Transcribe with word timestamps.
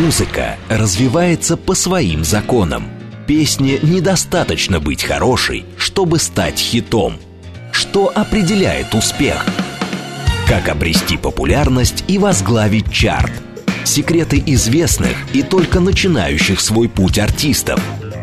Музыка 0.00 0.56
развивается 0.70 1.58
по 1.58 1.74
своим 1.74 2.24
законам. 2.24 2.88
Песне 3.26 3.78
недостаточно 3.82 4.80
быть 4.80 5.04
хорошей, 5.04 5.66
чтобы 5.76 6.18
стать 6.18 6.58
хитом. 6.58 7.18
Что 7.70 8.10
определяет 8.14 8.94
успех? 8.94 9.44
Как 10.48 10.70
обрести 10.70 11.18
популярность 11.18 12.04
и 12.08 12.16
возглавить 12.16 12.90
чарт? 12.90 13.30
Секреты 13.84 14.42
известных 14.46 15.14
и 15.34 15.42
только 15.42 15.80
начинающих 15.80 16.62
свой 16.62 16.88
путь 16.88 17.18
артистов. 17.18 17.78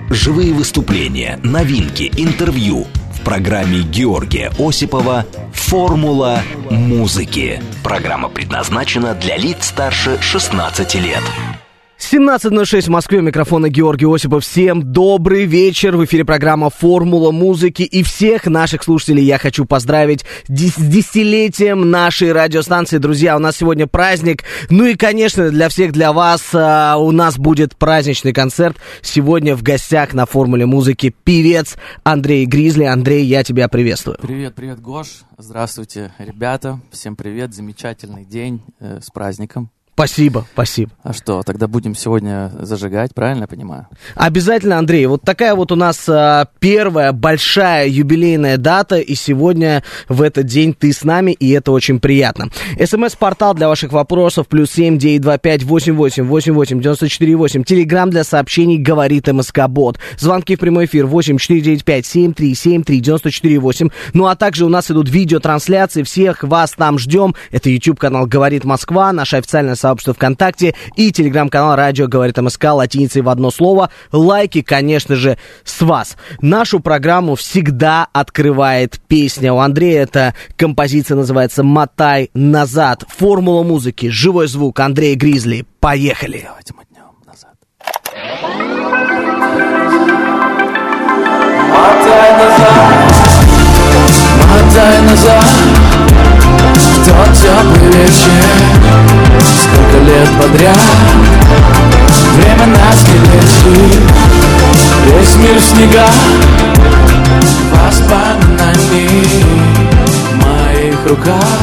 Живые 0.09 0.53
выступления, 0.53 1.39
новинки, 1.43 2.11
интервью– 2.17 2.87
в 3.17 3.21
программе 3.21 3.81
Георгия 3.81 4.51
Осипова 4.57 5.25
«Формула 5.53 6.41
музыки». 6.69 7.61
Программа 7.83 8.29
предназначена 8.29 9.15
для 9.15 9.37
лиц 9.37 9.67
старше 9.67 10.17
16 10.21 10.95
лет. 10.95 11.23
17.06 11.99 12.83
в 12.83 12.89
Москве, 12.89 13.21
микрофона 13.21 13.69
Георгий 13.69 14.05
Осипов. 14.05 14.43
Всем 14.43 14.93
добрый 14.93 15.45
вечер. 15.45 15.97
В 15.97 16.05
эфире 16.05 16.25
программа 16.25 16.69
«Формула 16.69 17.31
музыки». 17.31 17.81
И 17.81 18.03
всех 18.03 18.45
наших 18.45 18.83
слушателей 18.83 19.23
я 19.23 19.39
хочу 19.39 19.65
поздравить 19.65 20.23
с 20.47 20.51
десятилетием 20.51 21.89
нашей 21.89 22.33
радиостанции. 22.33 22.99
Друзья, 22.99 23.35
у 23.35 23.39
нас 23.39 23.57
сегодня 23.57 23.87
праздник. 23.87 24.43
Ну 24.69 24.85
и, 24.85 24.95
конечно, 24.95 25.49
для 25.49 25.69
всех, 25.69 25.91
для 25.91 26.13
вас 26.13 26.51
а, 26.53 26.97
у 26.97 27.11
нас 27.11 27.39
будет 27.39 27.75
праздничный 27.75 28.31
концерт. 28.31 28.77
Сегодня 29.01 29.55
в 29.55 29.63
гостях 29.63 30.13
на 30.13 30.27
«Формуле 30.27 30.67
музыки» 30.67 31.15
певец 31.23 31.77
Андрей 32.03 32.45
Гризли. 32.45 32.83
Андрей, 32.83 33.25
я 33.25 33.43
тебя 33.43 33.67
приветствую. 33.69 34.19
Привет, 34.21 34.53
привет, 34.53 34.79
Гош. 34.79 35.23
Здравствуйте, 35.39 36.13
ребята. 36.19 36.79
Всем 36.91 37.15
привет. 37.15 37.55
Замечательный 37.55 38.23
день 38.23 38.61
э, 38.79 38.99
с 39.01 39.09
праздником. 39.09 39.71
Спасибо, 39.97 40.45
спасибо. 40.53 40.91
А 41.01 41.11
что, 41.11 41.41
тогда 41.41 41.67
будем 41.67 41.95
сегодня 41.95 42.51
зажигать, 42.59 43.15
правильно 43.15 43.41
я 43.41 43.47
понимаю? 43.47 43.87
Обязательно, 44.13 44.77
Андрей. 44.77 45.07
Вот 45.07 45.23
такая 45.23 45.55
вот 45.55 45.71
у 45.71 45.75
нас 45.75 46.07
а, 46.07 46.45
первая 46.59 47.13
большая 47.13 47.87
юбилейная 47.87 48.57
дата, 48.57 48.97
и 48.97 49.15
сегодня 49.15 49.83
в 50.07 50.21
этот 50.21 50.45
день 50.45 50.75
ты 50.75 50.93
с 50.93 51.03
нами, 51.03 51.31
и 51.31 51.49
это 51.49 51.71
очень 51.71 51.99
приятно. 51.99 52.49
СМС-портал 52.79 53.55
для 53.55 53.67
ваших 53.67 53.91
вопросов, 53.91 54.47
плюс 54.47 54.69
семь, 54.69 54.99
девять, 54.99 55.21
два, 55.21 55.39
пять, 55.39 55.63
восемь, 55.63 55.95
восемь, 55.95 56.25
восемь, 56.25 56.53
восемь, 56.53 56.79
девяносто 56.79 57.09
четыре, 57.09 57.35
восемь. 57.35 57.63
Телеграмм 57.63 58.11
для 58.11 58.23
сообщений 58.23 58.77
говорит 58.77 59.27
МСК-бот. 59.27 59.97
Звонки 60.19 60.57
в 60.57 60.59
прямой 60.59 60.85
эфир 60.85 61.07
восемь, 61.07 61.39
четыре, 61.39 61.61
девять, 61.61 61.83
пять, 61.83 62.05
семь, 62.05 62.35
три, 62.35 62.53
семь, 62.53 62.83
три, 62.83 62.99
девяносто 62.99 63.31
четыре, 63.31 63.57
восемь. 63.57 63.89
Ну 64.13 64.27
а 64.27 64.35
также 64.35 64.63
у 64.63 64.69
нас 64.69 64.91
идут 64.91 65.09
видеотрансляции, 65.09 66.03
всех 66.03 66.43
вас 66.43 66.73
там 66.73 66.99
ждем. 66.99 67.33
Это 67.49 67.71
YouTube-канал 67.71 68.27
«Говорит 68.27 68.63
Москва», 68.63 69.11
наша 69.11 69.37
официальная 69.37 69.73
сообщество 69.87 70.13
ВКонтакте 70.13 70.75
и 70.97 71.13
телеграм-канал 71.13 71.77
«Радио 71.77 72.07
говорит 72.07 72.37
МСК» 72.37 72.65
латиницей 72.65 73.21
в 73.21 73.29
одно 73.29 73.51
слово. 73.51 73.89
Лайки, 74.11 74.61
конечно 74.61 75.15
же, 75.15 75.37
с 75.63 75.81
вас. 75.81 76.17
Нашу 76.41 76.81
программу 76.81 77.35
всегда 77.35 78.07
открывает 78.11 78.99
песня. 79.07 79.53
У 79.53 79.59
Андрея 79.59 80.03
эта 80.03 80.33
композиция 80.57 81.15
называется 81.15 81.63
«Мотай 81.63 82.29
назад». 82.33 83.05
Формула 83.07 83.63
музыки, 83.63 84.09
живой 84.09 84.47
звук, 84.47 84.77
Андрей 84.81 85.15
Гризли. 85.15 85.65
Поехали! 85.79 86.43
Давайте 86.45 86.73
мотнем 86.73 87.03
назад. 87.25 87.55
Мотай 91.71 92.31
назад, 92.37 92.87
мотай 94.51 95.01
назад 95.01 95.49
В 96.75 97.05
тот 97.05 97.33
теплый 97.37 97.91
вечер 97.91 98.66
Сколько 99.43 99.97
лет 100.05 100.29
подряд 100.41 100.77
Время 102.35 102.65
нас 102.67 103.07
не 103.07 103.19
лечит 103.19 104.01
Весь 105.05 105.35
мир 105.37 105.59
в 105.59 105.63
снега 105.63 106.07
Воспоминаний 107.71 109.43
В 110.05 110.35
моих 110.45 111.07
руках 111.07 111.59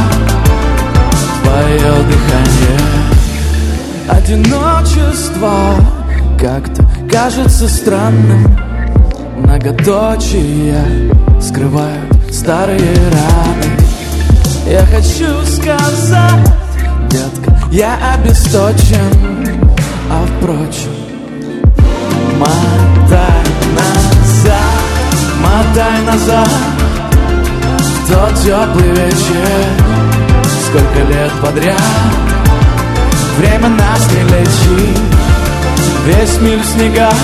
Твое 1.43 1.93
дыхание. 2.09 2.81
Одиночество 4.09 5.77
Как-то 6.41 6.85
кажется 7.11 7.69
странным. 7.69 8.57
Многоточия 9.39 10.85
Скрывают 11.41 12.15
старые 12.33 12.95
раны. 13.11 13.85
Я 14.67 14.85
хочу 14.87 15.45
сказать 15.45 16.64
детка, 17.15 17.57
я 17.71 17.97
обесточен 18.15 19.61
А 20.11 20.27
впрочем, 20.27 20.95
мотай 22.39 23.45
назад, 23.77 24.83
мотай 25.41 26.03
назад 26.07 26.49
тот 28.07 28.35
теплый 28.35 28.91
вечер, 28.91 29.49
сколько 30.67 31.11
лет 31.11 31.33
подряд 31.41 31.81
Время 33.39 33.69
нас 33.69 34.09
не 34.13 34.23
лечит, 34.25 34.99
весь 36.05 36.41
мир 36.41 36.59
в 36.59 36.67
снегах 36.67 37.15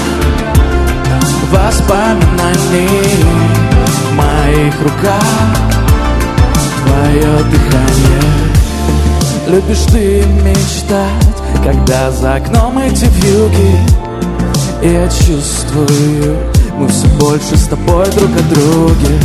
Воспоминаний. 1.52 3.24
В 3.92 4.16
моих 4.16 4.74
руках 4.82 5.22
Твое 6.84 7.38
дыхание 7.50 8.39
Любишь 9.50 9.82
ты 9.90 10.24
мечтать, 10.44 11.64
когда 11.64 12.12
за 12.12 12.36
окном 12.36 12.78
эти 12.78 13.06
вьюги? 13.06 13.76
И 14.80 14.92
я 14.92 15.08
чувствую, 15.08 16.38
мы 16.76 16.86
все 16.86 17.08
больше 17.18 17.56
с 17.56 17.66
тобой 17.66 18.06
друг 18.10 18.30
о 18.30 18.54
друге. 18.54 19.20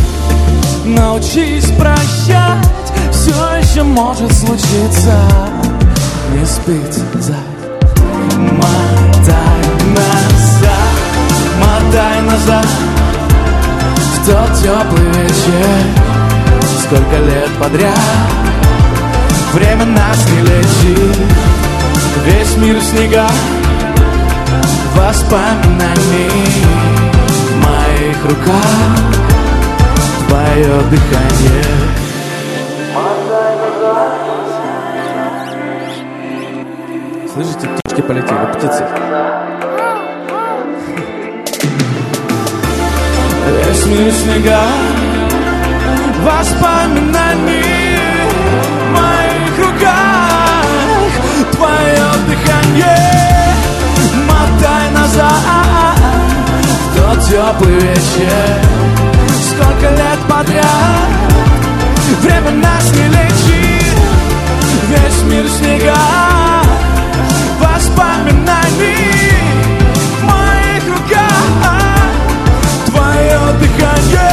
Научись 0.84 1.70
прощать, 1.78 2.92
все 3.12 3.36
еще 3.60 3.84
может 3.84 4.34
случиться. 4.34 5.14
Не 6.34 6.44
спится 6.44 7.36
Мотай 8.36 9.62
назад, 9.94 10.96
мотай 11.60 12.22
назад. 12.24 12.68
В 13.96 14.26
тот 14.26 14.58
теплый 14.60 15.06
вечер, 15.06 15.86
сколько 16.82 17.18
лет 17.18 17.50
подряд 17.60 18.45
Время 19.56 19.86
нас 19.86 20.30
не 20.32 20.42
лечит 20.42 21.18
Весь 22.26 22.58
мир 22.58 22.76
в 22.78 22.84
снегах 22.84 23.32
Воспоминаний. 24.98 26.30
В 27.24 27.56
моих 27.64 28.22
руках 28.26 28.98
Твое 30.28 30.82
дыхание. 30.92 31.64
Слышите, 37.34 37.70
птички 37.70 38.02
полетели, 38.02 38.46
птицы. 38.58 38.86
Весь 43.66 43.86
мир 43.86 44.12
в 44.12 44.18
снегах 44.18 44.60
Воспоминаний 46.26 47.95
Твое 51.54 52.08
дыхание 52.28 53.56
Мотай 54.28 54.92
назад. 54.92 55.98
В 56.92 56.98
тот 56.98 57.26
теплый 57.26 57.74
вечер 57.80 58.62
Сколько 59.50 59.90
лет 59.92 60.20
подряд. 60.30 61.26
Время 62.22 62.52
нас 62.52 62.92
не 62.92 63.08
лечит 63.08 63.98
Весь 64.90 65.22
мир 65.24 65.44
в 65.46 65.52
снегах 65.52 66.66
Воспоминаний 67.60 69.32
В 70.20 70.24
моих 70.24 70.84
руках. 70.88 71.46
Твое 72.88 73.40
дыхание 73.60 74.25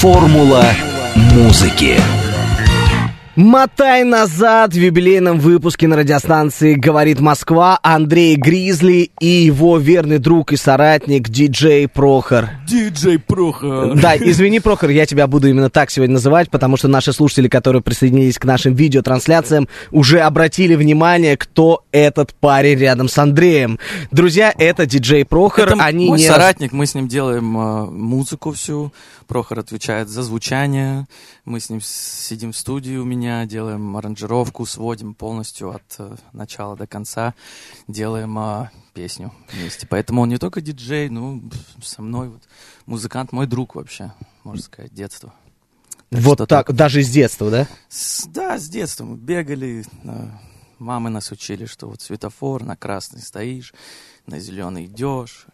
Формула 0.00 0.64
музыки. 1.34 1.96
Мотай 3.34 4.02
назад 4.02 4.72
в 4.72 4.76
юбилейном 4.76 5.38
выпуске 5.38 5.86
на 5.86 5.96
радиостанции 5.96 6.74
«Говорит 6.74 7.20
Москва» 7.20 7.78
Андрей 7.84 8.34
Гризли 8.34 9.12
и 9.20 9.26
его 9.26 9.78
верный 9.78 10.18
друг 10.18 10.52
и 10.52 10.56
соратник 10.56 11.28
диджей 11.28 11.86
Прохор. 11.86 12.48
Диджей 12.66 13.20
Прохор. 13.20 13.94
Да, 13.94 14.16
извини, 14.16 14.58
Прохор, 14.58 14.90
я 14.90 15.06
тебя 15.06 15.28
буду 15.28 15.48
именно 15.48 15.70
так 15.70 15.92
сегодня 15.92 16.14
называть, 16.14 16.50
потому 16.50 16.76
что 16.76 16.88
наши 16.88 17.12
слушатели, 17.12 17.46
которые 17.46 17.80
присоединились 17.80 18.38
к 18.38 18.44
нашим 18.44 18.74
видеотрансляциям, 18.74 19.68
уже 19.92 20.18
обратили 20.18 20.74
внимание, 20.74 21.36
кто 21.36 21.84
этот 21.92 22.34
парень 22.34 22.78
рядом 22.78 23.08
с 23.08 23.16
Андреем. 23.18 23.78
Друзья, 24.10 24.52
это 24.58 24.84
диджей 24.84 25.24
Прохор. 25.24 25.68
Это 25.68 25.84
Они 25.84 26.08
мой 26.08 26.18
не... 26.18 26.26
соратник, 26.26 26.72
мы 26.72 26.86
с 26.86 26.94
ним 26.96 27.06
делаем 27.06 27.56
э, 27.56 27.84
музыку 27.86 28.50
всю. 28.50 28.92
Прохор 29.28 29.58
отвечает 29.58 30.08
за 30.08 30.22
звучание. 30.22 31.06
Мы 31.44 31.60
с 31.60 31.68
ним 31.68 31.80
сидим 31.82 32.52
в 32.52 32.56
студии 32.56 32.96
у 32.96 33.04
меня, 33.04 33.44
делаем 33.44 33.94
аранжировку, 33.94 34.64
сводим 34.64 35.12
полностью 35.14 35.70
от 35.70 35.82
э, 35.98 36.16
начала 36.32 36.76
до 36.76 36.86
конца, 36.86 37.34
делаем 37.86 38.38
э, 38.38 38.70
песню 38.94 39.30
вместе. 39.52 39.86
Поэтому 39.86 40.22
он 40.22 40.30
не 40.30 40.38
только 40.38 40.62
диджей, 40.62 41.10
ну, 41.10 41.42
со 41.82 42.00
мной 42.00 42.30
вот 42.30 42.42
музыкант, 42.86 43.32
мой 43.32 43.46
друг 43.46 43.74
вообще, 43.74 44.14
можно 44.44 44.62
сказать, 44.62 44.94
детство. 44.94 45.34
Так 46.08 46.20
Вот 46.22 46.38
что 46.38 46.46
так, 46.46 46.72
даже 46.72 47.02
с 47.02 47.10
детства, 47.10 47.50
да? 47.50 47.68
С- 47.90 48.26
да, 48.28 48.58
с 48.58 48.66
детства 48.66 49.04
мы 49.04 49.18
бегали, 49.18 49.84
э, 50.04 50.28
мамы 50.78 51.10
нас 51.10 51.30
учили, 51.30 51.66
что 51.66 51.86
вот 51.86 52.00
светофор, 52.00 52.64
на 52.64 52.76
красный 52.76 53.20
стоишь, 53.20 53.74
на 54.26 54.40
зеленый 54.40 54.86
идешь. 54.86 55.44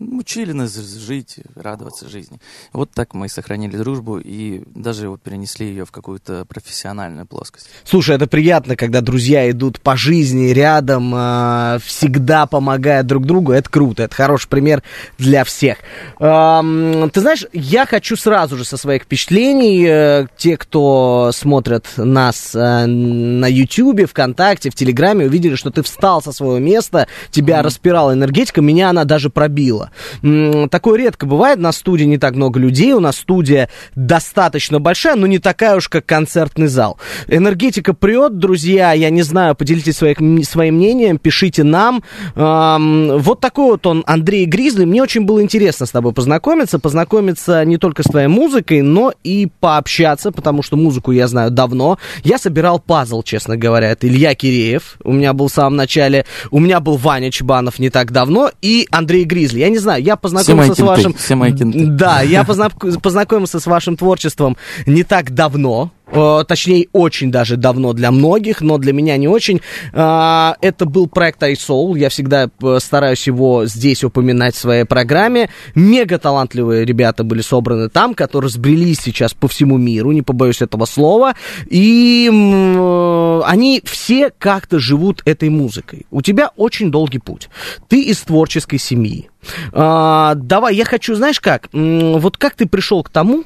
Учили 0.00 0.52
нас 0.52 0.74
жить, 0.74 1.38
радоваться 1.54 2.08
жизни. 2.08 2.40
Вот 2.72 2.90
так 2.90 3.14
мы 3.14 3.28
сохранили 3.28 3.76
дружбу 3.76 4.18
и 4.18 4.62
даже 4.74 5.08
вот 5.08 5.22
перенесли 5.22 5.68
ее 5.68 5.84
в 5.84 5.92
какую-то 5.92 6.44
профессиональную 6.46 7.26
плоскость. 7.26 7.68
Слушай, 7.84 8.16
это 8.16 8.26
приятно, 8.26 8.74
когда 8.74 9.00
друзья 9.00 9.48
идут 9.50 9.80
по 9.80 9.96
жизни 9.96 10.48
рядом, 10.48 11.14
э, 11.14 11.78
всегда 11.84 12.46
помогая 12.46 13.04
друг 13.04 13.24
другу. 13.24 13.52
Это 13.52 13.70
круто, 13.70 14.02
это 14.02 14.14
хороший 14.14 14.48
пример 14.48 14.82
для 15.18 15.44
всех. 15.44 15.78
Ты 16.18 17.20
знаешь, 17.20 17.46
я 17.52 17.86
хочу 17.86 18.16
сразу 18.16 18.56
же 18.56 18.64
со 18.64 18.76
своих 18.76 19.04
впечатлений, 19.04 19.86
э, 19.86 20.26
те, 20.36 20.56
кто 20.56 21.30
смотрят 21.32 21.86
нас 21.96 22.54
э, 22.54 22.86
на 22.86 23.46
Ютьюбе, 23.46 24.06
ВКонтакте, 24.06 24.70
в 24.70 24.74
Телеграме, 24.74 25.26
увидели, 25.26 25.54
что 25.54 25.70
ты 25.70 25.82
встал 25.82 26.20
со 26.22 26.32
своего 26.32 26.58
места, 26.58 27.06
тебя 27.30 27.62
распирала 27.62 28.12
энергетика, 28.12 28.60
меня 28.60 28.90
она 28.90 29.04
даже 29.04 29.30
пробила. 29.30 29.83
М, 30.22 30.68
Такое 30.68 30.98
редко 30.98 31.26
бывает, 31.26 31.58
на 31.58 31.72
студии 31.72 32.04
не 32.04 32.18
так 32.18 32.34
много 32.34 32.58
людей, 32.58 32.92
у 32.92 33.00
нас 33.00 33.16
студия 33.16 33.68
достаточно 33.94 34.80
большая, 34.80 35.14
но 35.16 35.26
не 35.26 35.38
такая 35.38 35.76
уж, 35.76 35.88
как 35.88 36.06
концертный 36.06 36.66
зал. 36.66 36.98
Энергетика 37.28 37.94
прет, 37.94 38.38
друзья, 38.38 38.92
я 38.92 39.10
не 39.10 39.22
знаю, 39.22 39.54
поделитесь 39.54 39.96
своих, 39.96 40.20
м- 40.20 40.42
своим 40.42 40.76
мнением, 40.76 41.18
пишите 41.18 41.64
нам. 41.64 42.02
Ам, 42.34 43.18
Вот 43.18 43.40
такой 43.40 43.72
вот 43.72 43.86
он, 43.86 44.02
Андрей 44.06 44.44
Гризли. 44.46 44.84
Мне 44.84 45.02
очень 45.02 45.22
было 45.24 45.42
интересно 45.42 45.86
с 45.86 45.90
тобой 45.90 46.12
познакомиться, 46.12 46.78
познакомиться 46.78 47.64
не 47.64 47.78
только 47.78 48.02
с 48.02 48.06
твоей 48.06 48.28
музыкой, 48.28 48.82
но 48.82 49.12
и 49.22 49.48
пообщаться, 49.60 50.30
потому 50.32 50.62
что 50.62 50.76
музыку 50.76 51.12
я 51.12 51.26
знаю 51.28 51.50
давно. 51.50 51.98
Я 52.22 52.38
собирал 52.38 52.78
пазл, 52.80 53.22
честно 53.22 53.56
говоря. 53.56 53.90
Это 53.90 54.06
Илья 54.08 54.34
Киреев, 54.34 54.96
у 55.04 55.12
меня 55.12 55.32
был 55.32 55.48
в 55.48 55.52
самом 55.52 55.76
начале, 55.76 56.26
у 56.50 56.58
меня 56.60 56.80
был 56.80 56.96
Ваня 56.96 57.30
Чебанов 57.30 57.78
не 57.78 57.90
так 57.90 58.12
давно, 58.12 58.50
и 58.62 58.86
Андрей 58.90 59.24
Гризли. 59.24 59.60
Я 59.60 59.68
не 59.74 59.78
знаю, 59.80 60.02
я 60.02 60.16
познакомился 60.16 60.74
с 60.74 60.78
вашим... 60.86 61.12
кенты. 61.58 61.86
Да, 61.86 62.22
я 62.22 62.44
познак- 62.44 63.00
познакомился 63.02 63.58
с 63.60 63.66
вашим 63.66 63.96
творчеством 63.96 64.56
не 64.86 65.02
так 65.02 65.32
давно. 65.32 65.90
Э, 66.06 66.44
Точнее, 66.46 66.86
очень 66.92 67.30
даже 67.30 67.56
давно 67.56 67.92
для 67.92 68.10
многих, 68.10 68.60
но 68.60 68.78
для 68.78 68.92
меня 68.92 69.16
не 69.16 69.28
очень. 69.28 69.60
А, 69.92 70.56
Это 70.60 70.86
был 70.86 71.06
проект 71.08 71.42
iSoul. 71.42 71.98
Я 71.98 72.08
всегда 72.08 72.48
э, 72.62 72.78
стараюсь 72.80 73.26
его 73.26 73.66
здесь 73.66 74.04
упоминать 74.04 74.54
в 74.54 74.58
своей 74.58 74.84
программе. 74.84 75.50
Мега 75.74 76.18
талантливые 76.18 76.84
ребята 76.84 77.24
были 77.24 77.40
собраны 77.40 77.88
там, 77.88 78.14
которые 78.14 78.50
сбрелись 78.50 79.00
сейчас 79.00 79.34
по 79.34 79.48
всему 79.48 79.78
миру, 79.78 80.12
не 80.12 80.22
побоюсь 80.22 80.62
этого 80.62 80.84
слова. 80.84 81.34
И 81.68 82.30
э, 82.32 83.40
они 83.44 83.82
все 83.84 84.30
как-то 84.30 84.78
живут 84.78 85.22
этой 85.24 85.48
музыкой. 85.48 86.06
У 86.10 86.22
тебя 86.22 86.50
очень 86.56 86.90
долгий 86.90 87.18
путь. 87.18 87.48
Ты 87.88 88.02
из 88.02 88.20
творческой 88.20 88.78
семьи. 88.78 89.30
А, 89.72 90.34
давай, 90.34 90.74
я 90.74 90.84
хочу, 90.84 91.14
знаешь 91.14 91.40
как, 91.40 91.68
вот 91.72 92.36
как 92.36 92.54
ты 92.54 92.66
пришел 92.66 93.02
к 93.02 93.10
тому, 93.10 93.44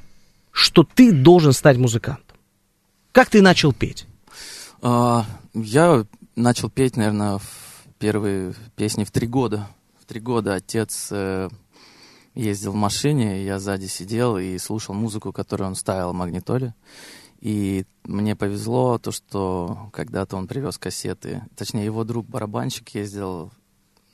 что 0.53 0.83
ты 0.83 1.13
должен 1.13 1.53
стать 1.53 1.77
музыкантом? 1.77 2.28
Как 3.13 3.31
ты 3.31 3.43
начал 3.43 3.73
петь? 3.73 4.07
А, 4.83 5.27
Я 5.55 6.05
начал 6.37 6.71
петь, 6.71 6.97
наверное, 6.97 7.41
первые 7.99 8.55
песни 8.77 9.05
в 9.05 9.11
три 9.11 9.27
года. 9.27 9.69
В 10.01 10.07
три 10.07 10.21
года 10.21 10.55
отец 10.55 11.09
э, 11.11 11.49
ездил 12.35 12.73
в 12.73 12.77
машине, 12.77 13.45
я 13.45 13.59
сзади 13.59 13.87
сидел 13.87 14.39
и 14.39 14.57
слушал 14.59 14.95
музыку, 14.95 15.33
которую 15.33 15.69
он 15.69 15.75
ставил 15.75 16.13
в 16.13 16.15
магнитоле. 16.15 16.75
И 17.41 17.85
мне 18.05 18.37
повезло 18.37 18.99
то, 18.99 19.11
что 19.13 19.91
когда-то 19.93 20.37
он 20.37 20.47
привез 20.47 20.79
кассеты. 20.79 21.43
Точнее, 21.57 21.85
его 21.85 22.05
друг-барабанщик 22.05 22.89
ездил 22.95 23.53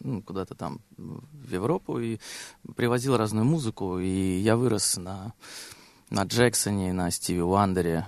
ну, 0.01 0.23
куда-то 0.23 0.55
там 0.55 0.81
в 0.97 1.53
Европу 1.53 1.99
и 1.99 2.19
привозил 2.77 3.17
разную 3.17 3.47
музыку. 3.47 3.99
И 3.99 4.39
я 4.39 4.57
вырос 4.57 4.97
на, 4.97 5.33
на 6.11 6.25
Джексоне, 6.25 6.93
на 6.93 7.11
Стиви 7.11 7.41
Уандере. 7.41 8.07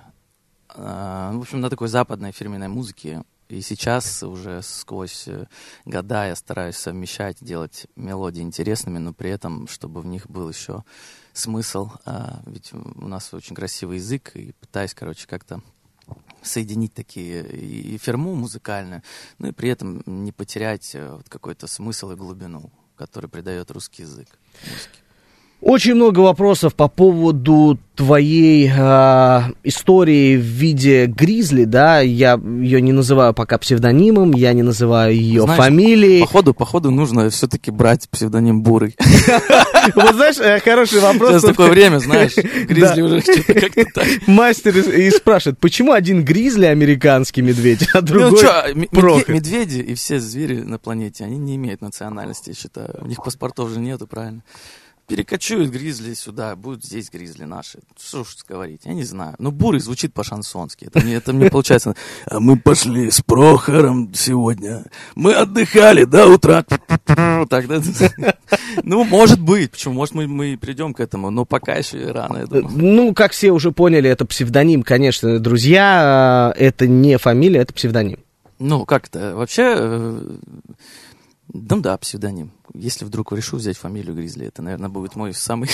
А, 0.79 1.33
В 1.33 1.41
общем, 1.41 1.61
на 1.61 1.71
такой 1.71 1.89
западной 1.89 2.33
фирменной 2.33 2.69
музыке. 2.69 3.25
И 3.49 3.61
сейчас 3.61 4.23
уже 4.25 4.61
сквозь 4.63 5.29
э, 5.29 5.47
года 5.85 6.27
я 6.27 6.35
стараюсь 6.35 6.77
совмещать, 6.77 7.37
делать 7.41 7.87
мелодии 7.95 8.43
интересными, 8.43 8.99
но 8.99 9.13
при 9.13 9.31
этом, 9.31 9.69
чтобы 9.69 10.01
в 10.01 10.07
них 10.07 10.29
был 10.29 10.49
еще 10.49 10.83
смысл. 11.33 11.91
А, 12.05 12.43
Ведь 12.47 12.73
у 12.73 13.07
нас 13.07 13.33
очень 13.33 13.55
красивый 13.55 13.99
язык, 13.99 14.33
и 14.35 14.53
пытаюсь, 14.61 14.95
короче, 14.95 15.27
как-то 15.29 15.63
соединить 16.43 16.95
такие 16.95 17.47
и 17.47 17.99
ферму 17.99 18.35
музыкальную, 18.35 19.03
ну 19.39 19.49
и 19.49 19.53
при 19.53 19.69
этом 19.71 20.03
не 20.07 20.33
потерять 20.33 20.95
э, 20.95 21.15
вот 21.15 21.29
какой-то 21.29 21.69
смысл 21.69 22.11
и 22.11 22.17
глубину, 22.17 22.71
который 22.97 23.31
придает 23.31 23.71
русский 23.71 24.03
язык 24.03 24.29
музыке. 24.63 25.06
Очень 25.61 25.95
много 25.95 26.21
вопросов 26.21 26.75
по 26.75 26.87
поводу 26.87 27.79
твоей 27.97 28.71
а, 28.77 29.51
истории 29.65 30.37
в 30.37 30.43
виде 30.43 31.07
Гризли, 31.07 31.65
да, 31.65 32.01
я 32.01 32.35
ее 32.35 32.83
не 32.83 32.93
называю 32.93 33.33
пока 33.33 33.57
псевдонимом, 33.57 34.33
я 34.33 34.53
не 34.53 34.63
называю 34.63 35.15
ее 35.15 35.43
Знаешь, 35.43 35.59
фамилией. 35.59 36.21
Походу, 36.21 36.53
походу 36.53 36.91
нужно 36.91 37.31
все-таки 37.31 37.71
брать 37.71 38.09
псевдоним 38.11 38.63
Бурый. 38.63 38.97
Вот 39.95 40.17
знаешь, 40.17 40.37
э, 40.39 40.59
хороший 40.61 40.99
вопрос. 40.99 41.31
Сейчас 41.31 41.43
такое 41.43 41.71
время, 41.71 41.99
знаешь, 41.99 42.35
Гризли 42.69 43.03
уже 43.03 43.23
как-то 43.23 43.85
так. 43.95 44.07
Мастер 44.27 44.77
и 44.77 45.11
спрашивает, 45.11 45.59
почему 45.61 45.93
один 45.93 46.25
Гризли 46.25 46.67
американский 46.67 47.41
медведь, 47.41 47.89
а 47.95 48.01
Ну 48.03 48.31
другой 48.33 49.25
медведи 49.29 49.79
и 49.79 49.95
все 49.95 50.19
звери 50.19 50.57
на 50.57 50.79
планете, 50.79 51.25
они 51.25 51.39
не 51.39 51.55
имеют 51.55 51.83
национальности, 51.83 52.51
я 52.51 52.55
считаю. 52.55 52.99
У 53.01 53.07
них 53.07 53.23
паспортов 53.23 53.71
же 53.71 53.81
нету, 53.81 54.07
правильно? 54.07 54.43
Перекочуют 55.07 55.71
гризли 55.71 56.15
сюда, 56.15 56.57
будут 56.57 56.85
здесь 56.85 57.11
гризли 57.11 57.45
наши. 57.45 57.79
Что 57.97 58.23
уж 58.23 58.37
говорить, 58.49 58.81
я 58.85 58.93
не 58.93 59.05
знаю. 59.05 59.37
Но 59.39 59.53
бурый 59.53 59.81
звучит 59.81 60.13
по-шансонски. 60.13 60.87
Это 60.87 61.01
мне, 61.01 61.15
это 61.15 61.33
мне 61.33 61.49
получается... 61.49 61.95
«А 62.27 62.41
мы 62.41 62.59
пошли 62.59 63.11
с 63.13 63.21
Прохором 63.21 64.13
сегодня. 64.15 64.85
Мы 65.15 65.33
отдыхали 65.33 66.05
до 66.05 66.27
утра. 66.27 66.65
Так, 67.49 67.69
да? 67.69 67.81
Ну, 68.83 69.05
может 69.05 69.41
быть. 69.41 69.71
Почему? 69.71 69.95
Может, 69.95 70.15
мы, 70.15 70.27
мы 70.27 70.59
придем 70.61 70.93
к 70.93 71.01
этому, 71.01 71.31
но 71.31 71.45
пока 71.45 71.75
еще 71.75 72.03
и 72.03 72.07
рано, 72.07 72.39
я 72.39 72.47
думаю. 72.47 72.69
Ну, 72.77 73.15
как 73.15 73.33
все 73.33 73.53
уже 73.53 73.71
поняли, 73.71 74.11
это 74.11 74.25
псевдоним, 74.25 74.83
конечно, 74.83 75.39
друзья, 75.39 76.53
э, 76.57 76.65
это 76.65 76.87
не 76.87 77.17
фамилия, 77.19 77.61
это 77.61 77.73
псевдоним. 77.73 78.19
Ну, 78.59 78.85
как 78.85 79.07
это? 79.07 79.37
Вообще, 79.37 79.75
э, 79.77 80.37
ну 81.53 81.81
да, 81.81 81.97
псевдоним. 81.97 82.53
Если 82.75 83.05
вдруг 83.05 83.33
решу 83.33 83.57
взять 83.57 83.77
фамилию 83.77 84.15
Гризли, 84.15 84.47
это, 84.47 84.63
наверное, 84.63 84.89
будет 84.89 85.15
мой 85.15 85.33
самый, 85.33 85.71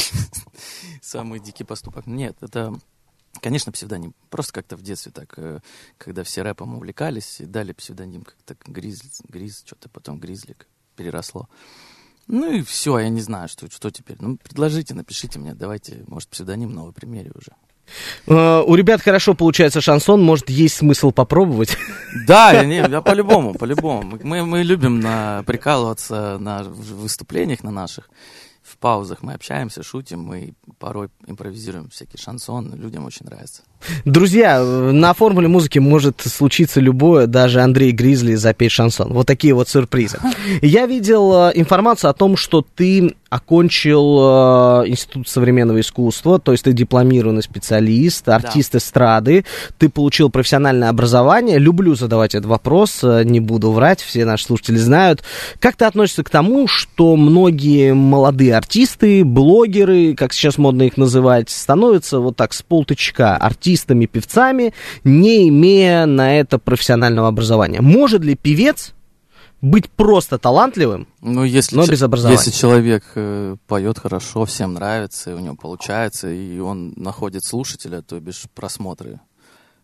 самый 1.03 1.41
дикий 1.41 1.65
поступок. 1.65 2.07
Нет, 2.07 2.37
это, 2.41 2.75
конечно, 3.41 3.73
псевдоним. 3.73 4.15
Просто 4.29 4.53
как-то 4.53 4.77
в 4.77 4.83
детстве 4.83 5.13
так, 5.13 5.33
э, 5.39 5.61
когда 5.97 6.25
все 6.25 6.43
рэпом 6.43 6.75
увлекались, 6.77 7.41
и 7.41 7.47
дали 7.47 7.73
псевдоним 7.73 8.23
как-то 8.23 8.57
Гриз, 8.67 9.23
Гриз, 9.29 9.63
что-то 9.65 9.89
потом 9.89 10.21
Гризлик 10.21 10.69
переросло. 10.97 11.49
Ну 12.27 12.53
и 12.53 12.63
все, 12.63 12.99
я 12.99 13.09
не 13.09 13.21
знаю, 13.21 13.49
что, 13.49 13.71
что 13.71 13.91
теперь. 13.91 14.17
Ну, 14.21 14.37
предложите, 14.37 14.95
напишите 14.95 15.39
мне, 15.39 15.55
давайте, 15.55 16.05
может, 16.07 16.29
псевдоним 16.29 16.73
новый 16.73 16.93
примере 16.93 17.33
уже. 17.35 17.53
Э, 18.27 18.63
У 18.67 18.75
ребят 18.75 19.03
хорошо 19.03 19.35
получается 19.35 19.81
шансон, 19.81 20.23
может, 20.23 20.51
есть 20.51 20.77
смысл 20.77 21.13
попробовать. 21.13 21.77
Да, 22.27 22.63
не, 22.65 22.77
я 22.77 23.01
по-любому, 23.01 23.55
по-любому. 23.55 24.19
Мы, 24.23 24.45
мы 24.45 24.63
любим 24.63 25.01
на, 25.01 25.43
прикалываться 25.47 26.37
на 26.39 26.63
выступлениях 26.63 27.63
на 27.63 27.71
наших. 27.71 28.11
В 28.63 28.77
паузах 28.77 29.23
мы 29.23 29.33
общаемся, 29.33 29.83
шутим, 29.83 30.21
мы 30.21 30.53
порой 30.79 31.09
импровизируем 31.27 31.89
всякий 31.89 32.19
шансон, 32.19 32.75
людям 32.75 33.07
очень 33.07 33.25
нравится. 33.25 33.63
Друзья, 34.05 34.63
на 34.63 35.15
формуле 35.15 35.49
музыки 35.49 35.79
может 35.79 36.21
случиться 36.21 36.81
любое, 36.81 37.27
даже 37.27 37.61
Андрей 37.61 37.93
Гризли 37.93 38.35
запеть 38.35 38.73
шансон. 38.73 39.13
Вот 39.13 39.27
такие 39.27 39.55
вот 39.55 39.69
сюрпризы. 39.69 40.19
Я 40.61 40.87
видел 40.87 41.49
э, 41.49 41.53
информацию 41.55 42.11
о 42.11 42.15
том, 42.15 42.37
что 42.37 42.65
ты 42.75 43.15
окончил 43.33 44.83
э, 44.83 44.89
Институт 44.89 45.27
современного 45.27 45.81
искусства, 45.81 46.39
то 46.39 46.53
есть 46.53 46.65
ты 46.65 46.73
дипломированный 46.75 47.43
специалист, 47.43 48.29
артист 48.29 48.75
эстрады, 48.75 49.47
ты 49.79 49.89
получил 49.89 50.29
профессиональное 50.29 50.91
образование. 50.91 51.59
Люблю 51.59 51.95
задавать 51.95 52.35
этот 52.35 52.47
вопрос, 52.47 53.01
э, 53.03 53.23
не 53.25 53.41
буду 53.41 53.73
врать, 53.73 54.03
все 54.03 54.27
наши 54.27 54.45
слушатели 54.45 54.77
знают. 54.77 55.23
Как 55.61 55.77
ты 55.77 55.87
относишься 55.87 56.25
к 56.25 56.31
тому, 56.31 56.69
что 56.69 57.17
многие 57.17 57.95
молодые 57.95 58.55
артисты, 58.55 59.25
блогеры, 59.25 60.15
как 60.15 60.35
сейчас 60.35 60.59
модно 60.59 60.83
их 60.83 60.99
называть, 60.99 61.49
становятся 61.49 62.21
вот 62.21 62.37
так 62.37 62.53
с 62.53 62.63
полточка 62.63 63.37
артистами, 63.37 63.72
певцами, 64.07 64.73
не 65.05 65.49
имея 65.49 66.07
на 66.07 66.39
это 66.39 66.59
профессионального 66.59 67.29
образования? 67.29 67.81
Может 67.81 68.23
ли 68.23 68.35
певец 68.35 68.95
быть 69.61 69.89
просто 69.91 70.39
талантливым, 70.39 71.07
Ну, 71.21 71.45
если, 71.45 71.77
Но 71.77 71.87
без 71.87 72.03
образования. 72.03 72.37
если 72.39 72.51
человек 72.51 73.05
э, 73.15 73.57
поет 73.69 73.99
хорошо, 73.99 74.45
всем 74.45 74.75
нравится, 74.75 75.31
и 75.31 75.35
у 75.35 75.39
него 75.39 75.55
получается, 75.55 76.29
и 76.31 76.59
он 76.59 76.93
находит 76.97 77.45
слушателя, 77.45 78.03
то 78.03 78.19
бишь 78.19 78.45
просмотры. 78.55 79.21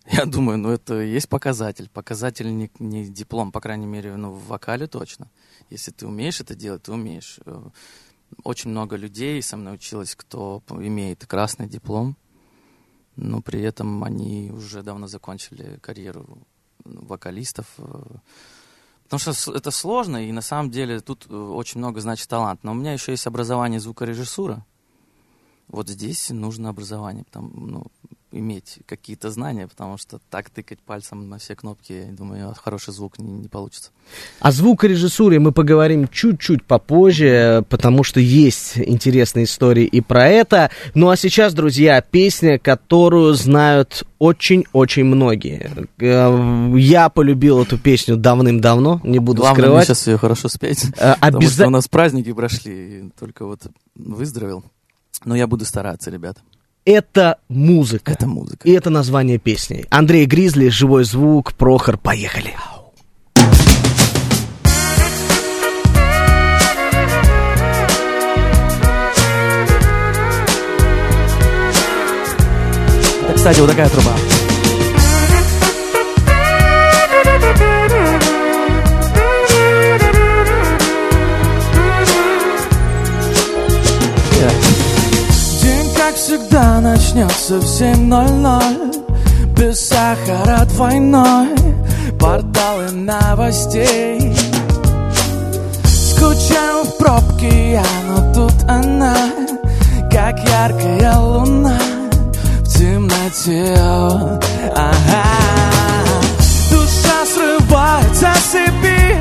Я 0.10 0.24
думаю, 0.24 0.58
ну 0.58 0.70
это 0.70 1.00
и 1.00 1.10
есть 1.12 1.28
показатель. 1.28 1.88
Показатель 1.92 2.52
не, 2.56 2.70
не 2.80 3.06
диплом, 3.06 3.52
по 3.52 3.60
крайней 3.60 3.86
мере, 3.86 4.16
ну, 4.16 4.32
в 4.32 4.48
вокале 4.48 4.86
точно. 4.88 5.28
Если 5.70 5.92
ты 5.92 6.06
умеешь 6.06 6.40
это 6.40 6.54
делать, 6.56 6.82
ты 6.82 6.92
умеешь. 6.92 7.38
Э, 7.46 7.60
Очень 8.42 8.70
много 8.70 8.96
людей 8.96 9.40
со 9.42 9.56
мной 9.56 9.74
училось, 9.74 10.14
кто 10.16 10.60
имеет 10.70 11.24
красный 11.26 11.68
диплом, 11.68 12.16
но 13.18 13.42
при 13.42 13.60
этом 13.60 14.04
они 14.04 14.50
уже 14.52 14.82
давно 14.82 15.08
закончили 15.08 15.78
карьеру 15.80 16.38
ну, 16.84 17.04
вокалистов. 17.04 17.66
э, 17.78 18.16
Потому 19.08 19.34
что 19.34 19.52
это 19.54 19.70
сложно, 19.70 20.28
и 20.28 20.32
на 20.32 20.42
самом 20.42 20.70
деле 20.70 21.00
тут 21.00 21.26
э, 21.28 21.34
очень 21.34 21.78
много 21.78 22.00
значит 22.00 22.28
талант. 22.28 22.62
Но 22.62 22.72
у 22.72 22.74
меня 22.74 22.92
еще 22.92 23.12
есть 23.12 23.26
образование 23.26 23.80
звукорежиссура. 23.80 24.64
Вот 25.66 25.88
здесь 25.88 26.30
нужно 26.30 26.68
образование, 26.68 27.24
там, 27.30 27.52
ну, 27.54 27.86
иметь 28.30 28.78
какие-то 28.86 29.30
знания, 29.30 29.66
потому 29.66 29.96
что 29.98 30.20
так 30.30 30.50
тыкать 30.50 30.78
пальцем 30.80 31.28
на 31.30 31.38
все 31.38 31.54
кнопки, 31.56 31.92
я 32.08 32.12
думаю, 32.12 32.54
хороший 32.62 32.92
звук 32.92 33.18
не, 33.18 33.32
не 33.32 33.48
получится. 33.48 33.90
О 34.40 34.52
звукорежиссуре 34.52 35.38
мы 35.38 35.52
поговорим 35.52 36.08
чуть-чуть 36.08 36.64
попозже, 36.64 37.64
потому 37.68 38.04
что 38.04 38.20
есть 38.20 38.78
интересные 38.78 39.44
истории 39.46 39.84
и 39.86 40.00
про 40.00 40.26
это. 40.28 40.70
Ну 40.94 41.08
а 41.08 41.16
сейчас, 41.16 41.54
друзья, 41.54 42.00
песня, 42.02 42.58
которую 42.58 43.32
знают 43.34 44.04
очень-очень 44.18 45.04
многие. 45.04 45.70
Э, 45.98 46.74
Я 46.78 47.08
полюбил 47.08 47.62
эту 47.62 47.78
песню 47.78 48.16
давным-давно, 48.16 49.00
не 49.04 49.18
буду 49.20 49.40
Главное 49.42 49.62
скрывать. 49.64 49.86
сейчас 49.86 50.06
ее 50.06 50.18
хорошо 50.18 50.48
спеть, 50.48 50.84
Э, 50.98 51.14
потому 51.20 51.42
что 51.42 51.62
обяза- 51.62 51.66
у 51.66 51.70
нас 51.70 51.88
праздники 51.88 52.32
прошли, 52.32 53.10
только 53.18 53.46
вот 53.46 53.60
выздоровел. 53.94 54.64
Но 55.24 55.34
я 55.34 55.46
буду 55.46 55.64
стараться, 55.64 56.10
ребята. 56.10 56.40
Это 56.88 57.36
музыка. 57.50 58.12
Это 58.12 58.26
музыка. 58.26 58.66
И 58.66 58.72
это 58.72 58.88
название 58.88 59.36
песни. 59.36 59.84
Андрей 59.90 60.24
Гризли, 60.24 60.70
живой 60.70 61.04
звук, 61.04 61.52
Прохор, 61.52 61.98
поехали. 61.98 62.54
Это, 73.22 73.34
кстати, 73.34 73.60
вот 73.60 73.68
такая 73.68 73.90
труба. 73.90 74.14
Всегда, 86.58 86.80
начнется 86.80 87.58
в 87.58 87.64
7.00 87.64 89.54
Без 89.56 89.88
сахара 89.88 90.64
двойной. 90.64 91.48
Порталы 92.18 92.90
новостей. 92.90 94.36
Скучаю 95.84 96.84
в 96.84 96.98
пробке 96.98 97.72
я, 97.72 97.84
но 98.08 98.32
тут 98.34 98.54
она. 98.68 99.14
Как 100.10 100.38
яркая 100.40 101.16
луна 101.16 101.78
в 102.60 102.78
темноте. 102.78 103.76
Ага. 104.74 105.24
Душа 106.70 107.24
срывается 107.34 108.32
с 108.34 108.52
цепи 108.52 109.16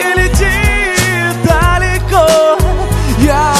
И 0.00 0.18
летит 0.18 1.36
далеко. 1.44 2.58
Я 3.20 3.53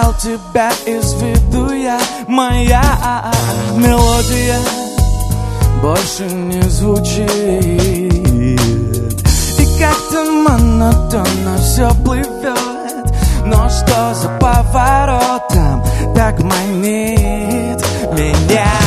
потерял 0.00 0.14
тебя 0.14 0.70
из 0.86 1.14
виду 1.14 1.72
я 1.72 1.98
Моя 2.26 2.82
мелодия 3.76 4.58
больше 5.82 6.24
не 6.24 6.62
звучит 6.62 7.30
И 9.58 9.78
как-то 9.78 10.24
монотонно 10.30 11.58
все 11.58 11.90
плывет 12.04 13.14
Но 13.44 13.68
что 13.68 14.14
за 14.14 14.28
поворотом 14.40 15.84
так 16.14 16.40
манит 16.40 17.84
меня 18.12 18.79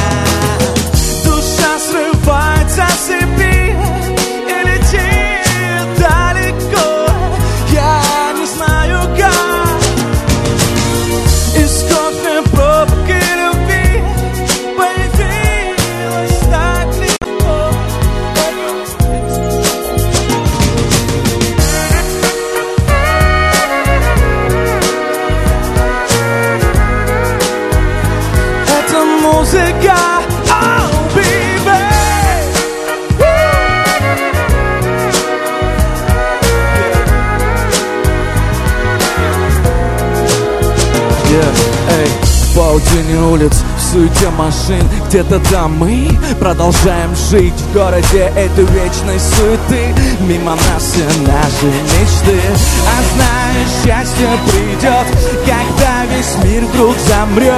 машин. 44.54 44.88
Где-то 45.08 45.40
там 45.52 45.78
мы 45.78 46.08
продолжаем 46.40 47.16
жить 47.16 47.54
В 47.54 47.74
городе 47.74 48.32
этой 48.36 48.66
вечной 48.66 49.20
суеты. 49.20 49.96
Мимо 50.22 50.52
нас 50.52 50.84
все 50.84 51.06
наши 51.22 51.66
мечты. 51.66 52.40
А 52.88 52.98
знаешь, 53.14 53.70
счастье 53.84 54.28
придет 54.48 55.08
Когда 55.46 56.06
весь 56.06 56.36
мир 56.44 56.64
вдруг 56.66 56.96
замрет 57.08 57.54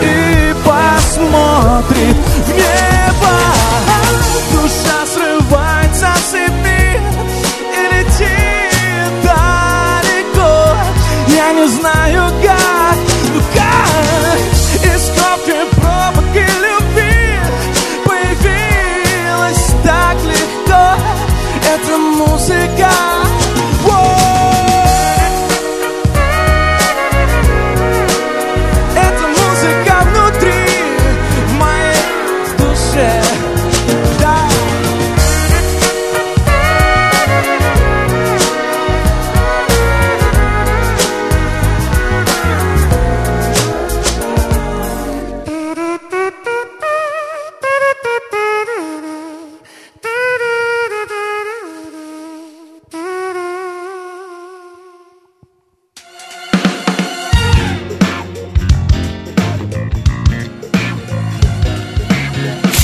И 0.00 0.54
посмотрит 0.64 2.16
в 2.46 3.05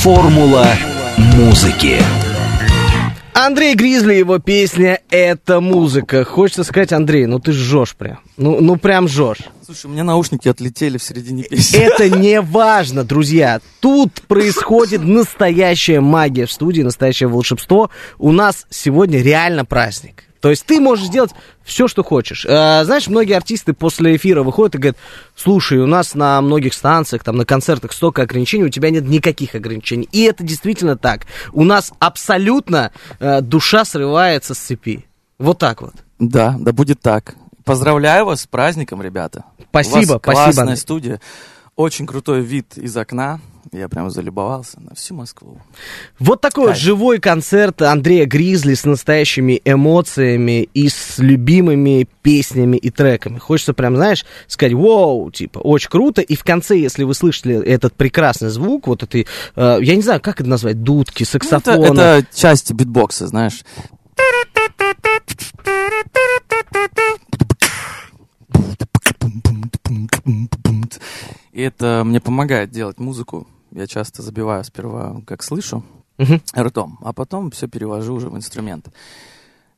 Формула 0.03 0.67
музыки. 1.37 1.97
Андрей 3.33 3.73
Гризли, 3.73 4.15
его 4.15 4.37
песня 4.37 4.99
«Это 5.09 5.61
музыка». 5.61 6.25
Хочется 6.25 6.65
сказать, 6.65 6.91
Андрей, 6.91 7.25
ну 7.25 7.39
ты 7.39 7.53
жжешь 7.53 7.95
прям. 7.95 8.19
Ну, 8.35 8.59
ну 8.59 8.75
прям 8.75 9.07
жжешь. 9.07 9.37
Слушай, 9.65 9.85
у 9.85 9.89
меня 9.91 10.03
наушники 10.03 10.49
отлетели 10.49 10.97
в 10.97 11.03
середине 11.03 11.43
песни. 11.43 11.79
Это 11.79 12.09
не 12.19 12.41
важно, 12.41 13.05
друзья. 13.05 13.61
Тут 13.79 14.23
происходит 14.23 15.05
настоящая 15.05 16.01
магия 16.01 16.47
в 16.47 16.51
студии, 16.51 16.81
настоящее 16.81 17.29
волшебство. 17.29 17.89
У 18.17 18.33
нас 18.33 18.67
сегодня 18.69 19.21
реально 19.21 19.63
праздник. 19.63 20.25
То 20.43 20.49
есть 20.49 20.65
ты 20.65 20.81
можешь 20.81 21.05
сделать 21.05 21.31
все, 21.63 21.87
что 21.87 22.03
хочешь. 22.03 22.45
А, 22.45 22.83
знаешь, 22.83 23.07
многие 23.07 23.31
артисты 23.31 23.71
после 23.71 24.17
эфира 24.17 24.43
выходят 24.43 24.75
и 24.75 24.77
говорят, 24.77 24.97
слушай, 25.37 25.77
у 25.79 25.87
нас 25.87 26.15
на 26.15 26.41
многих 26.41 26.73
станциях, 26.73 27.23
там, 27.23 27.37
на 27.37 27.45
концертах 27.45 27.93
столько 27.93 28.23
ограничений, 28.23 28.65
у 28.65 28.69
тебя 28.69 28.89
нет 28.89 29.05
никаких 29.05 29.55
ограничений. 29.55 30.09
И 30.11 30.23
это 30.23 30.43
действительно 30.43 30.97
так. 30.97 31.27
У 31.53 31.63
нас 31.63 31.93
абсолютно 31.99 32.91
а, 33.21 33.39
душа 33.39 33.85
срывается 33.85 34.53
с 34.53 34.57
цепи. 34.57 35.05
Вот 35.39 35.59
так 35.59 35.81
вот. 35.81 35.93
Да, 36.19 36.57
да 36.59 36.73
будет 36.73 36.99
так. 36.99 37.35
Поздравляю 37.63 38.25
вас 38.25 38.41
с 38.41 38.47
праздником, 38.47 39.01
ребята. 39.01 39.45
Спасибо, 39.69 39.95
У 39.95 39.95
вас 39.95 40.07
спасибо. 40.07 40.19
классная 40.19 40.75
студия. 40.75 41.21
Очень 41.75 42.05
крутой 42.05 42.41
вид 42.41 42.77
из 42.77 42.95
окна. 42.95 43.39
Я 43.71 43.89
прям 43.89 44.11
залюбовался 44.11 44.79
на 44.79 44.93
всю 44.93 45.15
Москву. 45.15 45.59
Вот 46.19 46.41
такой 46.41 46.65
вот 46.65 46.73
Кайф. 46.73 46.83
живой 46.83 47.19
концерт 47.19 47.81
Андрея 47.81 48.27
Гризли 48.27 48.75
с 48.75 48.85
настоящими 48.85 49.59
эмоциями 49.65 50.69
и 50.75 50.89
с 50.89 51.17
любимыми 51.17 52.07
песнями 52.21 52.77
и 52.77 52.91
треками. 52.91 53.39
Хочется 53.39 53.73
прям, 53.73 53.95
знаешь, 53.95 54.25
сказать, 54.47 54.73
вау, 54.73 55.31
типа, 55.31 55.57
очень 55.59 55.89
круто. 55.89 56.21
И 56.21 56.35
в 56.35 56.43
конце, 56.43 56.77
если 56.77 57.03
вы 57.03 57.15
слышали 57.15 57.65
этот 57.65 57.95
прекрасный 57.95 58.49
звук, 58.49 58.85
вот 58.85 59.01
этой, 59.01 59.25
э, 59.55 59.77
я 59.81 59.95
не 59.95 60.03
знаю, 60.03 60.21
как 60.21 60.41
это 60.41 60.49
назвать, 60.49 60.83
дудки, 60.83 61.23
Ну, 61.75 61.85
это, 61.85 62.01
это 62.01 62.27
часть 62.35 62.71
битбокса, 62.71 63.25
знаешь. 63.25 63.63
И 71.53 71.61
это 71.61 72.03
мне 72.05 72.19
помогает 72.19 72.71
делать 72.71 72.99
музыку. 72.99 73.47
Я 73.71 73.87
часто 73.87 74.21
забиваю 74.21 74.63
сперва, 74.63 75.21
как 75.25 75.41
слышу, 75.43 75.83
Мгм. 76.17 76.41
ртом, 76.57 76.99
а 77.01 77.13
потом 77.13 77.49
все 77.51 77.67
перевожу 77.67 78.15
уже 78.15 78.29
в 78.29 78.35
инструмент. 78.35 78.87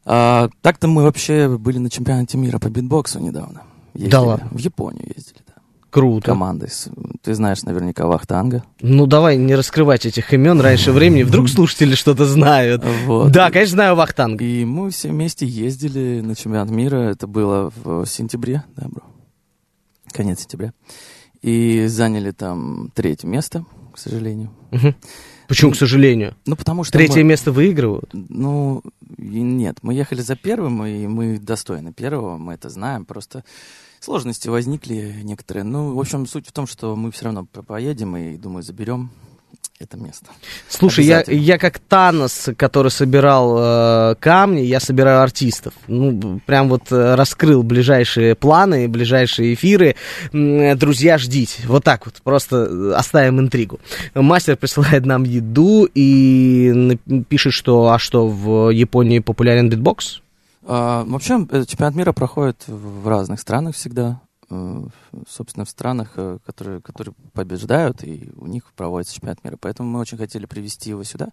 А, 0.05 0.49
так-то 0.61 0.87
мы 0.87 1.03
вообще 1.03 1.47
были 1.57 1.77
на 1.77 1.89
чемпионате 1.89 2.37
мира 2.37 2.59
по 2.59 2.69
битбоксу 2.69 3.19
недавно. 3.19 3.63
Ездили. 3.93 4.11
Да 4.11 4.21
ладно? 4.21 4.47
В 4.51 4.57
Японию 4.57 5.05
ездили, 5.15 5.39
да. 5.47 5.53
Круто. 5.89 6.25
Командой. 6.27 6.69
Ты 7.21 7.33
знаешь 7.33 7.63
наверняка 7.63 8.05
Вахтанга. 8.05 8.63
Ну, 8.81 9.07
давай 9.07 9.37
не 9.37 9.55
раскрывать 9.55 10.05
этих 10.05 10.33
имен 10.33 10.59
раньше 10.59 10.91
времени. 10.91 11.23
Вдруг 11.23 11.47
слушатели 11.49 11.95
что-то 11.95 12.25
знают. 12.25 12.83
Вот. 13.05 13.31
Да, 13.31 13.49
конечно, 13.49 13.75
знаю 13.75 13.95
Вахтанг. 13.95 14.41
И 14.41 14.65
мы 14.65 14.89
все 14.91 15.09
вместе 15.09 15.45
ездили 15.45 16.19
на 16.21 16.35
чемпионат 16.35 16.69
мира. 16.69 16.97
Это 16.97 17.27
было 17.27 17.71
в 17.83 18.05
сентябре, 18.05 18.63
да, 18.75 18.87
бро? 18.89 19.03
Конец 20.11 20.41
сентября. 20.41 20.73
И 21.45 21.85
заняли 21.87 22.31
там 22.31 22.89
третье 22.95 23.27
место, 23.27 23.65
к 23.93 23.99
сожалению. 23.99 24.49
Мгм. 24.71 24.95
Почему, 25.47 25.71
к 25.73 25.75
сожалению? 25.75 26.35
Ну, 26.47 26.55
потому 26.55 26.83
что 26.83 26.93
Третье 26.93 27.17
мы- 27.21 27.29
место 27.29 27.51
выигрывают? 27.51 28.09
Ну, 28.13 28.81
нет, 29.19 29.77
мы 29.83 29.93
ехали 29.93 30.21
за 30.21 30.35
первым, 30.35 30.83
и 30.87 31.05
мы 31.05 31.37
достойны 31.37 31.93
первого, 31.93 32.37
мы 32.37 32.53
это 32.53 32.69
знаем, 32.69 33.05
просто 33.05 33.43
сложности 33.99 34.47
возникли 34.49 35.17
некоторые. 35.23 35.63
Ну, 35.63 35.93
в 35.93 35.99
общем, 35.99 36.25
суть 36.25 36.47
в 36.47 36.51
том, 36.51 36.65
что 36.65 36.95
мы 36.95 37.11
все 37.11 37.25
равно 37.25 37.45
по- 37.45 37.61
поедем 37.61 38.17
и, 38.17 38.37
думаю, 38.37 38.63
заберем 38.63 39.11
это 39.79 39.97
место. 39.97 40.27
Слушай, 40.69 41.05
я, 41.05 41.23
я 41.27 41.57
как 41.57 41.79
Танос, 41.79 42.49
который 42.55 42.91
собирал 42.91 43.55
э, 43.57 44.15
камни, 44.19 44.61
я 44.61 44.79
собираю 44.79 45.21
артистов. 45.21 45.73
Ну, 45.87 46.39
прям 46.45 46.69
вот 46.69 46.91
э, 46.91 47.15
раскрыл 47.15 47.61
ближайшие 47.61 48.35
планы, 48.35 48.87
ближайшие 48.87 49.53
эфиры. 49.53 49.95
Э, 50.31 50.75
Друзья, 50.75 51.17
ждите. 51.17 51.63
Вот 51.67 51.83
так 51.83 52.05
вот, 52.05 52.21
просто 52.23 52.67
э, 52.69 52.93
оставим 52.95 53.39
интригу. 53.39 53.79
Мастер 54.13 54.55
присылает 54.55 55.05
нам 55.05 55.23
еду 55.23 55.89
и 55.93 56.97
пишет, 57.27 57.53
что, 57.53 57.89
а 57.89 57.99
что, 57.99 58.27
в 58.27 58.69
Японии 58.69 59.19
популярен 59.19 59.69
битбокс? 59.69 60.21
А, 60.67 61.03
вообще, 61.05 61.45
чемпионат 61.67 61.95
мира 61.95 62.13
проходит 62.13 62.63
в 62.67 63.07
разных 63.07 63.39
странах 63.39 63.75
всегда. 63.75 64.21
Э, 64.49 64.83
Собственно, 65.27 65.65
в 65.65 65.69
странах, 65.69 66.13
э, 66.17 66.39
которые, 66.45 66.81
которые 66.81 67.15
побеждают, 67.33 68.03
и 68.03 68.31
у 68.37 68.47
них 68.47 68.71
проводится 68.73 69.15
чемпионат 69.15 69.43
мира. 69.43 69.57
Поэтому 69.59 69.89
мы 69.89 69.99
очень 69.99 70.17
хотели 70.17 70.45
привести 70.45 70.89
его 70.91 71.03
сюда. 71.03 71.29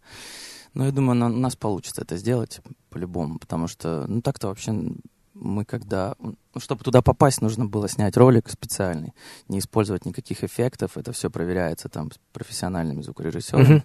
Но 0.74 0.86
я 0.86 0.92
думаю, 0.92 1.16
на- 1.16 1.26
у 1.26 1.38
нас 1.38 1.56
получится 1.56 2.02
это 2.02 2.16
сделать 2.16 2.60
по-любому, 2.90 3.38
потому 3.38 3.68
что, 3.68 4.06
ну 4.08 4.22
так-то 4.22 4.48
вообще 4.48 4.72
мы 5.34 5.64
когда... 5.64 6.14
ну, 6.20 6.36
чтобы 6.58 6.84
туда 6.84 7.02
попасть, 7.02 7.42
нужно 7.42 7.66
было 7.66 7.88
снять 7.88 8.16
ролик 8.16 8.48
специальный, 8.48 9.12
не 9.48 9.58
использовать 9.58 10.06
никаких 10.06 10.44
эффектов, 10.44 10.96
это 10.96 11.12
все 11.12 11.30
проверяется 11.30 11.88
там 11.88 12.10
профессиональными 12.32 13.02
звукорежиссерами. 13.02 13.74
Мгм. 13.74 13.84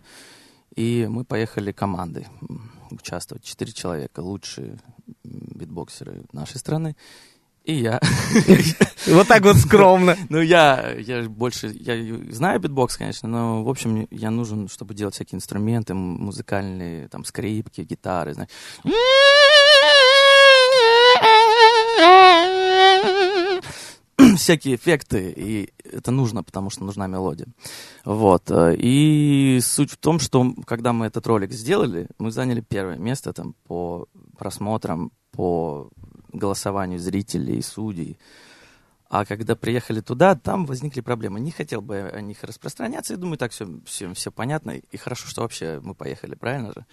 И 0.75 1.07
мы 1.09 1.23
поехали 1.25 1.71
командой 1.71 2.27
участвовать. 2.91 3.43
Четыре 3.43 3.71
человека, 3.71 4.19
лучшие 4.19 4.77
битбоксеры 5.23 6.23
нашей 6.33 6.57
страны. 6.57 6.95
И 7.67 7.81
я. 7.81 7.99
Вот 9.07 9.27
так 9.27 9.43
вот 9.43 9.57
скромно. 9.57 10.17
Ну, 10.29 10.41
я, 10.41 10.93
я 10.97 11.23
больше, 11.23 11.71
я 11.73 11.95
знаю 12.31 12.59
битбокс, 12.59 12.97
конечно, 12.97 13.29
но, 13.29 13.63
в 13.63 13.69
общем, 13.69 14.07
я 14.11 14.31
нужен, 14.31 14.67
чтобы 14.67 14.93
делать 14.93 15.15
всякие 15.15 15.37
инструменты 15.37 15.93
музыкальные, 15.93 17.07
там, 17.09 17.25
скрипки, 17.25 17.81
гитары, 17.81 18.33
знаешь. 18.33 18.49
всякие 24.37 24.75
эффекты, 24.75 25.33
и 25.35 25.69
это 25.83 26.11
нужно, 26.11 26.43
потому 26.43 26.69
что 26.69 26.83
нужна 26.83 27.07
мелодия. 27.07 27.47
Вот. 28.05 28.49
э, 28.49 28.75
И 28.77 29.59
суть 29.61 29.91
в 29.91 29.97
том, 29.97 30.19
что 30.19 30.53
когда 30.65 30.93
мы 30.93 31.05
этот 31.05 31.27
ролик 31.27 31.51
сделали, 31.51 32.07
мы 32.17 32.31
заняли 32.31 32.61
первое 32.61 32.97
место 32.97 33.33
там 33.33 33.55
по 33.67 34.07
просмотрам, 34.37 35.11
по 35.31 35.89
голосованию 36.37 36.99
зрителей 36.99 37.57
и 37.57 37.61
судей. 37.61 38.17
А 39.09 39.25
когда 39.25 39.55
приехали 39.55 40.01
туда, 40.01 40.35
там 40.35 40.65
возникли 40.65 41.01
проблемы. 41.01 41.39
Не 41.39 41.51
хотел 41.51 41.81
бы 41.81 42.11
о 42.13 42.21
них 42.21 42.43
распространяться. 42.43 43.13
Я 43.13 43.17
думаю, 43.17 43.37
так 43.37 43.51
все, 43.51 43.67
все, 43.85 44.13
все 44.13 44.31
понятно. 44.31 44.71
И 44.71 44.97
хорошо, 44.97 45.27
что 45.27 45.41
вообще 45.41 45.79
мы 45.81 45.95
поехали, 45.95 46.35
правильно 46.35 46.73
же? 46.73 46.85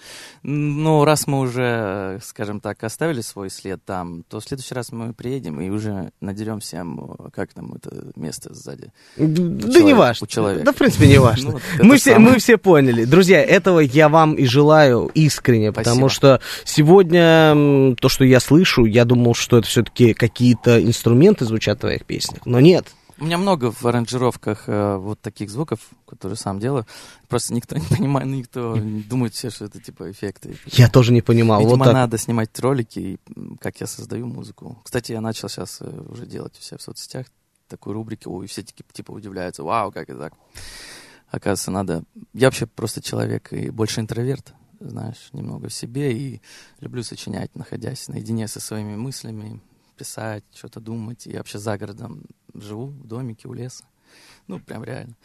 Но 0.42 1.04
раз 1.04 1.26
мы 1.26 1.40
уже, 1.40 2.20
скажем 2.22 2.60
так, 2.60 2.84
оставили 2.84 3.20
свой 3.20 3.50
след 3.50 3.84
там, 3.84 4.22
то 4.28 4.40
в 4.40 4.44
следующий 4.44 4.74
раз 4.74 4.92
мы 4.92 5.12
приедем 5.12 5.60
и 5.60 5.70
уже 5.70 6.12
надерем 6.20 6.60
всем, 6.60 7.16
как 7.32 7.52
там 7.52 7.74
это 7.74 8.12
место 8.14 8.54
сзади. 8.54 8.92
Да 9.16 9.24
человека, 9.34 9.82
не 9.82 9.94
важно. 9.94 10.24
у 10.24 10.28
человека. 10.28 10.64
Да, 10.66 10.72
в 10.72 10.76
принципе, 10.76 11.08
не 11.08 11.18
важно. 11.18 11.44
Ну, 11.44 11.52
вот 11.52 11.62
мы, 11.82 11.96
все, 11.98 12.18
мы 12.18 12.38
все 12.38 12.56
поняли. 12.56 13.04
Друзья, 13.04 13.42
этого 13.42 13.80
я 13.80 14.08
вам 14.08 14.34
и 14.34 14.46
желаю 14.46 15.10
искренне, 15.14 15.72
потому 15.72 16.08
что 16.08 16.40
сегодня 16.64 17.94
то, 17.96 18.08
что 18.08 18.24
я 18.24 18.40
слышу, 18.40 18.84
я 18.84 19.04
думал, 19.04 19.34
что 19.34 19.58
это 19.58 19.66
все-таки 19.66 20.14
какие-то 20.14 20.82
инструменты 20.82 21.44
звучат 21.44 21.82
в 21.82 22.03
твоих 22.04 22.06
песнях, 22.06 22.46
но 22.46 22.60
нет. 22.60 22.86
У 23.16 23.24
меня 23.24 23.38
много 23.38 23.70
в 23.70 23.84
аранжировках 23.84 24.64
э, 24.66 24.96
вот 24.96 25.20
таких 25.20 25.48
звуков, 25.48 25.78
которые 26.04 26.36
сам 26.36 26.58
делаю. 26.58 26.84
Просто 27.28 27.54
никто 27.54 27.76
не 27.76 27.86
понимает, 27.86 28.26
никто 28.26 28.76
думает 28.76 29.34
все, 29.34 29.50
что 29.50 29.66
это 29.66 29.80
типа 29.80 30.10
эффекты. 30.10 30.56
Я 30.66 30.88
тоже 30.88 31.12
не 31.12 31.22
понимал. 31.22 31.60
Видимо, 31.60 31.76
вот 31.76 31.84
так. 31.84 31.94
надо 31.94 32.18
снимать 32.18 32.58
ролики, 32.58 32.98
и, 32.98 33.18
как 33.60 33.80
я 33.80 33.86
создаю 33.86 34.26
музыку. 34.26 34.80
Кстати, 34.82 35.12
я 35.12 35.20
начал 35.20 35.48
сейчас 35.48 35.80
уже 35.80 36.26
делать 36.26 36.58
у 36.58 36.62
себя 36.62 36.78
в 36.78 36.82
соцсетях 36.82 37.26
такую 37.68 37.94
рубрику, 37.94 38.42
и 38.42 38.46
все 38.48 38.62
таки, 38.62 38.84
типа 38.92 39.12
удивляются, 39.12 39.62
вау, 39.62 39.92
как 39.92 40.10
это 40.10 40.18
так. 40.18 40.34
Оказывается, 41.30 41.70
надо... 41.70 42.04
Я 42.32 42.48
вообще 42.48 42.66
просто 42.66 43.00
человек 43.00 43.52
и 43.52 43.70
больше 43.70 44.00
интроверт, 44.00 44.54
знаешь, 44.80 45.28
немного 45.32 45.68
в 45.68 45.74
себе, 45.74 46.12
и 46.12 46.42
люблю 46.80 47.04
сочинять, 47.04 47.54
находясь 47.54 48.08
наедине 48.08 48.48
со 48.48 48.60
своими 48.60 48.96
мыслями, 48.96 49.60
писать, 49.94 50.44
что-то 50.54 50.80
думать. 50.80 51.26
Я 51.26 51.38
вообще 51.38 51.58
за 51.58 51.78
городом 51.78 52.24
живу, 52.52 52.86
в 52.86 53.06
домике, 53.06 53.48
у 53.48 53.52
леса. 53.52 53.84
Ну, 54.46 54.60
прям 54.60 54.84
реально. 54.84 55.16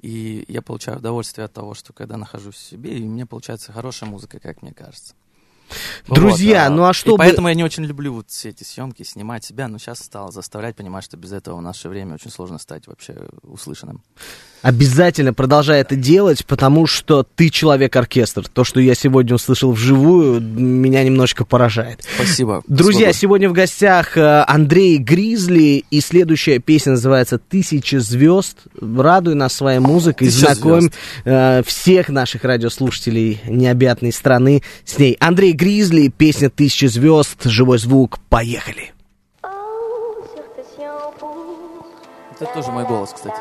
И 0.00 0.44
я 0.48 0.62
получаю 0.62 0.98
удовольствие 0.98 1.44
от 1.44 1.52
того, 1.52 1.74
что 1.74 1.92
когда 1.92 2.16
нахожусь 2.16 2.56
в 2.56 2.62
себе, 2.62 2.98
и 2.98 3.02
у 3.02 3.08
меня 3.08 3.26
получается 3.26 3.72
хорошая 3.72 4.08
музыка, 4.08 4.38
как 4.38 4.62
мне 4.62 4.72
кажется. 4.72 5.14
Друзья, 6.08 6.68
Вот, 6.68 6.76
ну 6.76 6.84
а 6.84 6.92
что 6.92 7.10
и 7.10 7.12
бы- 7.12 7.18
поэтому 7.18 7.48
я 7.48 7.54
не 7.54 7.64
очень 7.64 7.84
люблю 7.84 8.14
вот 8.14 8.30
все 8.30 8.50
эти 8.50 8.64
съемки, 8.64 9.02
снимать 9.02 9.44
себя, 9.44 9.68
но 9.68 9.78
сейчас 9.78 9.98
стал 9.98 10.32
заставлять 10.32 10.76
понимать, 10.76 11.04
что 11.04 11.16
без 11.16 11.32
этого 11.32 11.58
в 11.58 11.62
наше 11.62 11.88
время 11.88 12.14
очень 12.14 12.30
сложно 12.30 12.58
стать 12.58 12.86
вообще 12.86 13.14
услышанным. 13.42 14.02
Обязательно 14.60 15.32
продолжай 15.32 15.80
это 15.80 15.94
делать, 15.94 16.44
потому 16.44 16.86
что 16.88 17.22
ты 17.22 17.48
человек-оркестр. 17.48 18.48
То, 18.48 18.64
что 18.64 18.80
я 18.80 18.96
сегодня 18.96 19.36
услышал 19.36 19.70
вживую, 19.70 20.40
меня 20.40 21.04
немножечко 21.04 21.44
поражает. 21.44 22.04
Спасибо. 22.16 22.62
Друзья, 22.66 22.98
Свобода. 22.98 23.18
сегодня 23.18 23.48
в 23.50 23.52
гостях 23.52 24.16
э, 24.16 24.44
Андрей 24.48 24.98
Гризли, 24.98 25.84
и 25.90 26.00
следующая 26.00 26.58
песня 26.58 26.92
называется 26.92 27.38
«Тысячи 27.38 27.96
звезд». 27.96 28.58
Радуй 28.80 29.34
нас 29.36 29.52
своей 29.52 29.78
музыкой, 29.78 30.26
«Тысяча 30.26 30.54
знакомь 30.54 30.90
э, 31.24 31.62
всех 31.64 32.08
наших 32.08 32.42
радиослушателей 32.42 33.40
необъятной 33.46 34.12
страны 34.12 34.62
с 34.84 34.98
ней. 34.98 35.16
Андрей 35.20 35.52
Гризли, 35.58 36.06
песня 36.06 36.50
«Тысячи 36.50 36.84
звезд», 36.86 37.42
живой 37.42 37.78
звук. 37.78 38.20
Поехали! 38.28 38.92
Это 42.30 42.54
тоже 42.54 42.70
мой 42.70 42.86
голос, 42.86 43.12
кстати. 43.12 43.34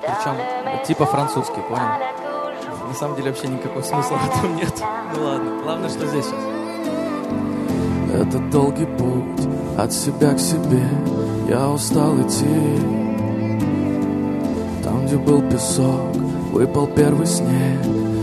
Причем 0.00 0.86
типа 0.86 1.04
французский, 1.04 1.60
понял? 1.68 1.90
На 2.88 2.94
самом 2.94 3.16
деле 3.16 3.32
вообще 3.32 3.48
никакого 3.48 3.82
смысла 3.82 4.16
в 4.16 4.38
этом 4.38 4.56
нет. 4.56 4.72
Ну 5.14 5.24
ладно, 5.24 5.62
главное, 5.62 5.90
что 5.90 6.06
здесь 6.06 6.24
сейчас. 6.24 6.40
Это 8.14 8.38
долгий 8.50 8.86
путь 8.86 9.46
от 9.76 9.92
себя 9.92 10.32
к 10.32 10.40
себе 10.40 10.88
Я 11.48 11.68
устал 11.68 12.16
идти 12.22 12.46
Там, 14.82 15.04
где 15.04 15.16
был 15.16 15.42
песок, 15.50 16.16
выпал 16.52 16.86
первый 16.86 17.26
снег 17.26 18.13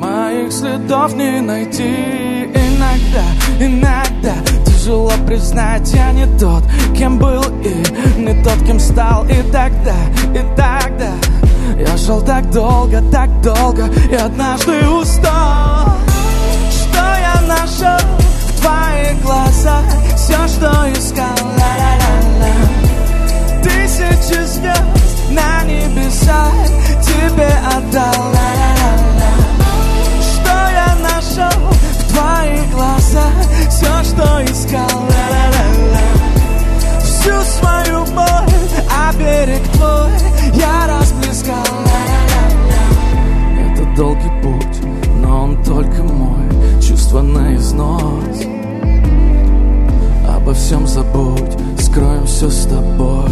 моих 0.00 0.52
следов 0.52 1.14
не 1.14 1.40
найти. 1.40 2.48
Иногда, 2.54 3.24
иногда 3.60 4.34
Тяжело 4.64 5.12
признать, 5.26 5.92
я 5.92 6.12
не 6.12 6.26
тот, 6.38 6.64
кем 6.96 7.18
был 7.18 7.42
И 7.62 8.18
не 8.18 8.42
тот, 8.42 8.58
кем 8.66 8.80
стал. 8.80 9.24
И 9.26 9.42
тогда, 9.52 9.96
и 10.34 10.40
тогда 10.56 11.12
Я 11.76 11.96
шел 11.98 12.22
так 12.22 12.50
долго, 12.50 13.02
так 13.12 13.28
долго 13.42 13.88
И 14.10 14.14
однажды 14.14 14.88
устал. 14.88 15.96
Что 16.70 16.98
я 16.98 17.40
нашел 17.46 18.06
в 18.48 18.60
твоих 18.60 19.22
глазах? 19.22 19.84
Все, 20.16 20.48
что 20.48 20.68
искал. 20.92 21.36
Ла-ла-ла-ла. 21.58 22.54
Тысячи 23.62 24.42
звезд 24.46 24.82
на 25.30 25.62
небесах 25.64 26.54
Тебе 27.02 27.52
отдал. 27.76 28.14
Ла-ла-ла-ла. 28.16 28.79
Все, 33.80 34.04
что 34.04 34.44
искал. 34.44 34.86
Ла-ла-ла-ла. 34.90 36.00
Всю 37.00 37.40
свою 37.42 38.04
боль, 38.14 38.82
а 38.90 39.10
берег 39.14 39.62
твой 39.72 40.10
Я 40.54 40.86
расплескал 40.86 41.54
ла-ла-ла-ла. 41.54 42.82
Это 43.72 43.96
долгий 43.96 44.42
путь, 44.42 44.80
но 45.22 45.44
он 45.44 45.64
только 45.64 46.02
мой. 46.02 46.82
Чувство 46.82 47.22
на 47.22 47.56
износ. 47.56 48.42
Обо 50.28 50.52
всем 50.52 50.86
забудь, 50.86 51.56
скроем 51.80 52.26
все 52.26 52.50
с 52.50 52.66
тобой. 52.66 53.30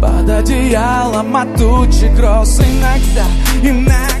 Под 0.00 0.28
одеялом 0.28 1.36
от 1.36 1.54
тучи 1.56 2.06
гроз 2.16 2.60
Иногда, 2.60 3.24
иногда 3.62 4.15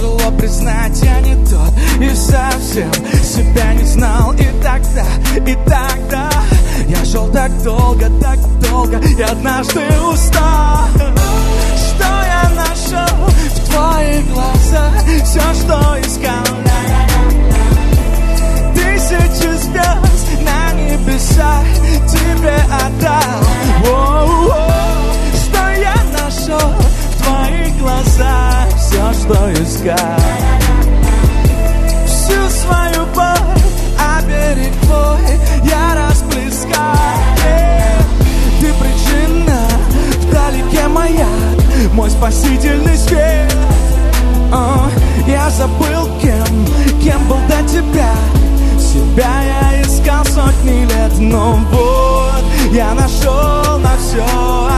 Тяжело 0.00 0.30
признать, 0.30 0.98
я 1.02 1.20
не 1.20 1.34
тот 1.44 1.74
И 2.00 2.08
совсем 2.14 2.90
себя 3.22 3.74
не 3.74 3.84
знал. 3.84 4.32
И 4.32 4.46
тогда, 4.62 5.04
и 5.36 5.54
тогда 5.68 6.30
Я 6.88 7.04
шел 7.04 7.30
так 7.30 7.50
долго, 7.62 8.06
так 8.18 8.38
долго 8.60 8.98
И 8.98 9.20
однажды 9.20 9.82
устал. 10.10 10.88
Что 11.76 12.06
я 12.06 12.50
нашел 12.56 13.26
в 13.26 13.68
твоих 13.68 14.26
глазах? 14.32 15.04
Все, 15.22 15.40
что 15.52 16.00
искал. 16.00 16.56
Тысячи 18.74 19.48
звезд 19.58 20.28
на 20.42 20.72
небесах 20.72 21.66
тебе 22.08 22.56
отдал. 22.72 23.42
Что 25.34 25.68
я 25.78 25.94
нашел 26.18 26.70
в 26.70 27.22
твоих 27.22 27.78
глазах 27.78 28.49
Что 29.12 29.52
искал 29.52 29.96
Всю 32.06 32.48
свою 32.48 33.06
боль, 33.14 33.62
а 33.98 34.22
берег 34.22 34.72
твой 34.82 35.38
Я 35.64 35.94
расплескал. 35.94 36.96
Ты 38.60 38.72
причина, 38.74 39.58
вдалеке 40.22 40.88
маяк 40.88 41.92
Мой 41.92 42.10
спасительный 42.10 42.96
свет. 42.96 43.52
А, 44.52 44.88
Я 45.26 45.50
забыл, 45.50 46.08
кем, 46.20 46.66
кем 47.02 47.26
был 47.28 47.38
до 47.48 47.68
тебя. 47.68 48.14
Себя 48.78 49.42
я 49.42 49.82
искал 49.82 50.24
сотни 50.24 50.84
лет 50.84 51.18
Но 51.18 51.58
вот 51.70 52.44
я 52.72 52.94
нашел 52.94 53.78
на 53.78 53.96
все 53.98 54.24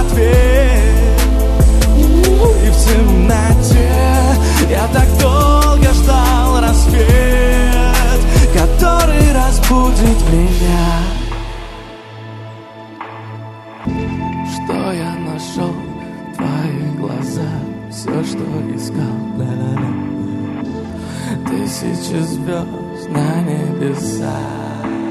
ответ. 0.01 0.83
И 1.97 2.71
в 2.71 2.77
темноте 2.85 3.62
небесах 23.93 25.02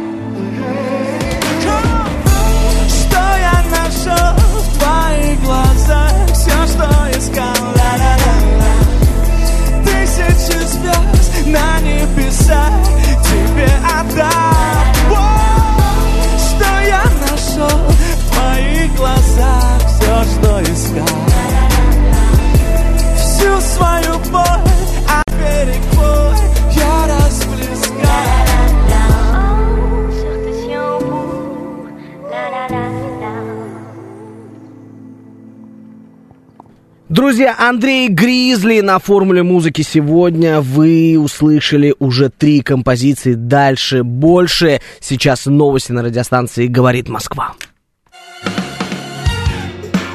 Друзья, 37.41 37.55
Андрей 37.57 38.07
Гризли 38.07 38.81
на 38.81 38.99
формуле 38.99 39.41
музыки 39.41 39.81
сегодня. 39.81 40.61
Вы 40.61 41.17
услышали 41.19 41.95
уже 41.97 42.29
три 42.29 42.61
композиции. 42.61 43.33
Дальше 43.33 44.03
больше. 44.03 44.79
Сейчас 44.99 45.47
новости 45.47 45.91
на 45.91 46.03
радиостанции 46.03 46.67
«Говорит 46.67 47.09
Москва». 47.09 47.53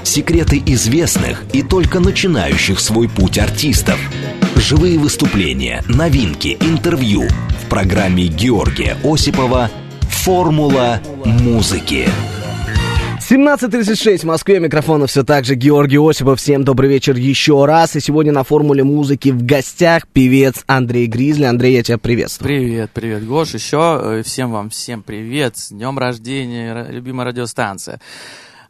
Секреты 0.05 0.63
известных 0.67 1.43
и 1.53 1.63
только 1.63 1.99
начинающих 1.99 2.79
свой 2.79 3.09
путь 3.09 3.41
артистов. 3.41 3.99
Живые 4.55 4.97
выступления, 4.97 5.83
новинки, 5.89 6.57
интервью. 6.61 7.25
В 7.65 7.69
программе 7.69 8.29
Георгия 8.29 8.97
Осипова 9.03 9.69
«Формула 10.03 11.01
музыки». 11.25 12.07
17.36 13.29 14.19
в 14.19 14.25
Москве. 14.25 14.61
Микрофона 14.61 15.09
все 15.09 15.25
так 15.25 15.45
же 15.45 15.57
Георгий 15.57 15.99
Осипов. 15.99 16.39
Всем 16.39 16.63
добрый 16.63 16.89
вечер 16.89 17.17
еще 17.17 17.65
раз. 17.65 17.97
И 17.97 18.01
сегодня 18.01 18.31
на 18.31 18.45
формуле 18.45 18.85
музыки 18.85 19.31
в 19.31 19.45
гостях 19.45 20.07
певец 20.07 20.63
Андрей 20.69 21.09
Гризли. 21.09 21.43
Андрей, 21.43 21.75
я 21.75 21.83
тебя 21.83 21.99
приветствую. 21.99 22.47
Привет, 22.47 22.93
привет, 22.95 23.27
Гош. 23.27 23.55
Еще 23.55 24.01
э, 24.01 24.23
всем 24.23 24.53
вам, 24.53 24.71
всем 24.71 25.03
привет. 25.03 25.57
С 25.57 25.71
днем 25.71 25.99
рождения, 25.99 26.87
любимая 26.89 27.27
радиостанция. 27.27 28.01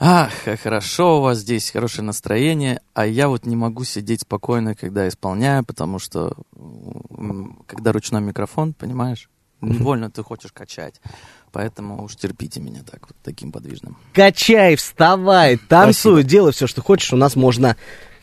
Ах, 0.00 0.32
как 0.46 0.58
хорошо 0.58 1.18
у 1.18 1.20
вас 1.20 1.40
здесь, 1.40 1.70
хорошее 1.70 2.06
настроение. 2.06 2.80
А 2.94 3.04
я 3.04 3.28
вот 3.28 3.44
не 3.44 3.56
могу 3.56 3.84
сидеть 3.84 4.22
спокойно, 4.22 4.74
когда 4.74 5.06
исполняю, 5.06 5.66
потому 5.66 5.98
что 5.98 6.32
когда 7.66 7.92
ручной 7.92 8.22
микрофон, 8.22 8.72
понимаешь, 8.72 9.28
невольно 9.60 10.10
ты 10.10 10.22
хочешь 10.22 10.52
качать. 10.52 10.98
Поэтому 11.56 12.04
уж 12.04 12.16
терпите 12.16 12.60
меня 12.60 12.82
так, 12.82 13.06
вот 13.08 13.16
таким 13.22 13.50
подвижным. 13.50 13.96
Качай, 14.12 14.76
вставай, 14.76 15.56
танцуй, 15.56 16.22
делай 16.22 16.52
все, 16.52 16.66
что 16.66 16.82
хочешь. 16.82 17.14
У 17.14 17.16
нас 17.16 17.34
можно 17.34 17.76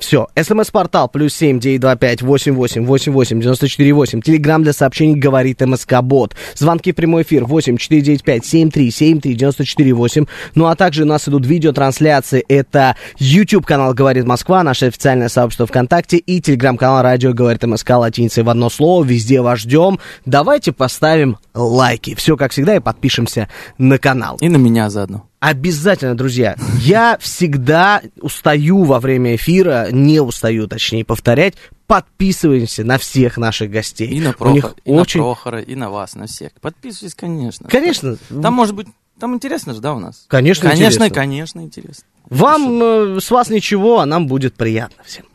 Все. 0.03 0.27
СМС-портал 0.35 1.07
плюс 1.07 1.33
семь 1.33 1.61
девять 1.61 1.79
два 1.79 1.95
пять 1.95 2.21
восемь 2.21 2.55
восемь 2.55 2.85
восемь 2.85 3.13
восемь 3.13 3.39
девяносто 3.39 3.69
четыре 3.69 3.93
восемь. 3.93 4.19
Телеграмм 4.19 4.61
для 4.61 4.73
сообщений 4.73 5.15
говорит 5.15 5.61
МСК 5.61 6.01
Бот. 6.01 6.35
Звонки 6.55 6.91
в 6.91 6.95
прямой 6.95 7.23
эфир 7.23 7.45
восемь 7.45 7.77
четыре 7.77 8.01
девять 8.01 8.21
пять 8.21 8.45
семь 8.45 8.69
три 8.69 8.91
семь 8.91 9.21
три 9.21 9.33
девяносто 9.33 9.63
четыре 9.63 9.93
восемь. 9.93 10.25
Ну 10.55 10.65
а 10.65 10.75
также 10.75 11.03
у 11.03 11.05
нас 11.05 11.29
идут 11.29 11.45
видеотрансляции. 11.45 12.43
Это 12.49 12.97
YouTube 13.17 13.65
канал 13.65 13.93
Говорит 13.93 14.25
Москва, 14.25 14.61
наше 14.61 14.87
официальное 14.87 15.29
сообщество 15.29 15.67
ВКонтакте 15.67 16.17
и 16.17 16.41
телеграм-канал 16.41 17.01
Радио 17.01 17.31
Говорит 17.31 17.63
МСК 17.63 17.91
латиницей 17.91 18.43
в 18.43 18.49
одно 18.49 18.69
слово. 18.69 19.05
Везде 19.05 19.39
вас 19.39 19.59
ждем. 19.59 19.99
Давайте 20.25 20.73
поставим 20.73 21.37
лайки. 21.53 22.13
Все 22.15 22.35
как 22.35 22.51
всегда 22.51 22.75
и 22.75 22.81
подпишемся 22.81 23.47
на 23.77 23.97
канал. 23.97 24.37
И 24.41 24.49
на 24.49 24.57
меня 24.57 24.89
заодно. 24.89 25.29
Обязательно, 25.43 26.15
друзья. 26.15 26.55
Я 26.79 27.17
всегда 27.19 28.01
устаю 28.21 28.85
во 28.85 29.01
время 29.01 29.35
эфира, 29.35 29.89
не 29.91 30.21
устаю, 30.21 30.69
точнее, 30.69 31.03
повторять. 31.03 31.55
Подписываемся 31.85 32.85
на 32.85 32.97
всех 32.97 33.35
наших 33.35 33.69
гостей. 33.69 34.07
И 34.07 34.21
на, 34.21 34.31
Прохор, 34.31 34.53
них 34.53 34.75
и 34.85 34.91
очень... 34.91 35.19
на 35.19 35.25
Прохора, 35.25 35.59
и 35.59 35.75
на 35.75 35.89
вас, 35.89 36.15
на 36.15 36.27
всех. 36.27 36.53
Подписывайтесь, 36.61 37.13
конечно. 37.13 37.67
Конечно. 37.67 38.15
Там, 38.41 38.53
может 38.53 38.73
быть, 38.73 38.87
там 39.19 39.35
интересно 39.35 39.73
же, 39.73 39.81
да, 39.81 39.93
у 39.93 39.99
нас? 39.99 40.23
Конечно, 40.29 40.69
Конечно, 40.69 41.03
интересно. 41.03 41.09
конечно, 41.13 41.59
интересно. 41.59 42.05
Вам 42.29 42.81
э, 42.81 43.19
с 43.19 43.29
вас 43.29 43.49
ничего, 43.49 43.99
а 43.99 44.05
нам 44.05 44.27
будет 44.27 44.53
приятно 44.53 45.03
всем. 45.03 45.25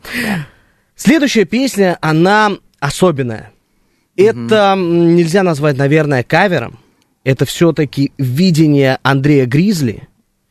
Следующая 0.95 1.45
песня, 1.45 1.99
она 2.01 2.53
особенная. 2.79 3.51
Это 4.15 4.73
м, 4.75 5.15
нельзя 5.15 5.43
назвать, 5.43 5.77
наверное, 5.77 6.23
кавером. 6.23 6.79
Это 7.23 7.45
все-таки 7.45 8.11
видение 8.17 8.99
Андрея 9.03 9.45
Гризли 9.45 10.07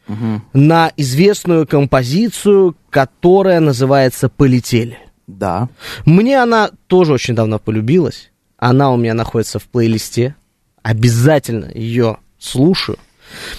Мгм. 0.07 0.43
на 0.53 0.91
известную 0.97 1.67
композицию, 1.67 2.77
которая 2.91 3.61
называется 3.61 4.29
«Полетели». 4.29 4.99
Да. 5.27 5.69
Мне 6.07 6.43
она 6.43 6.71
тоже 6.87 7.13
очень 7.13 7.35
давно 7.35 7.59
полюбилась. 7.59 8.31
Она 8.57 8.91
у 8.91 8.97
меня 8.97 9.13
находится 9.15 9.59
в 9.59 9.65
плейлисте. 9.65 10.35
Обязательно 10.83 11.71
ее 11.75 12.17
слушаю. 12.39 12.99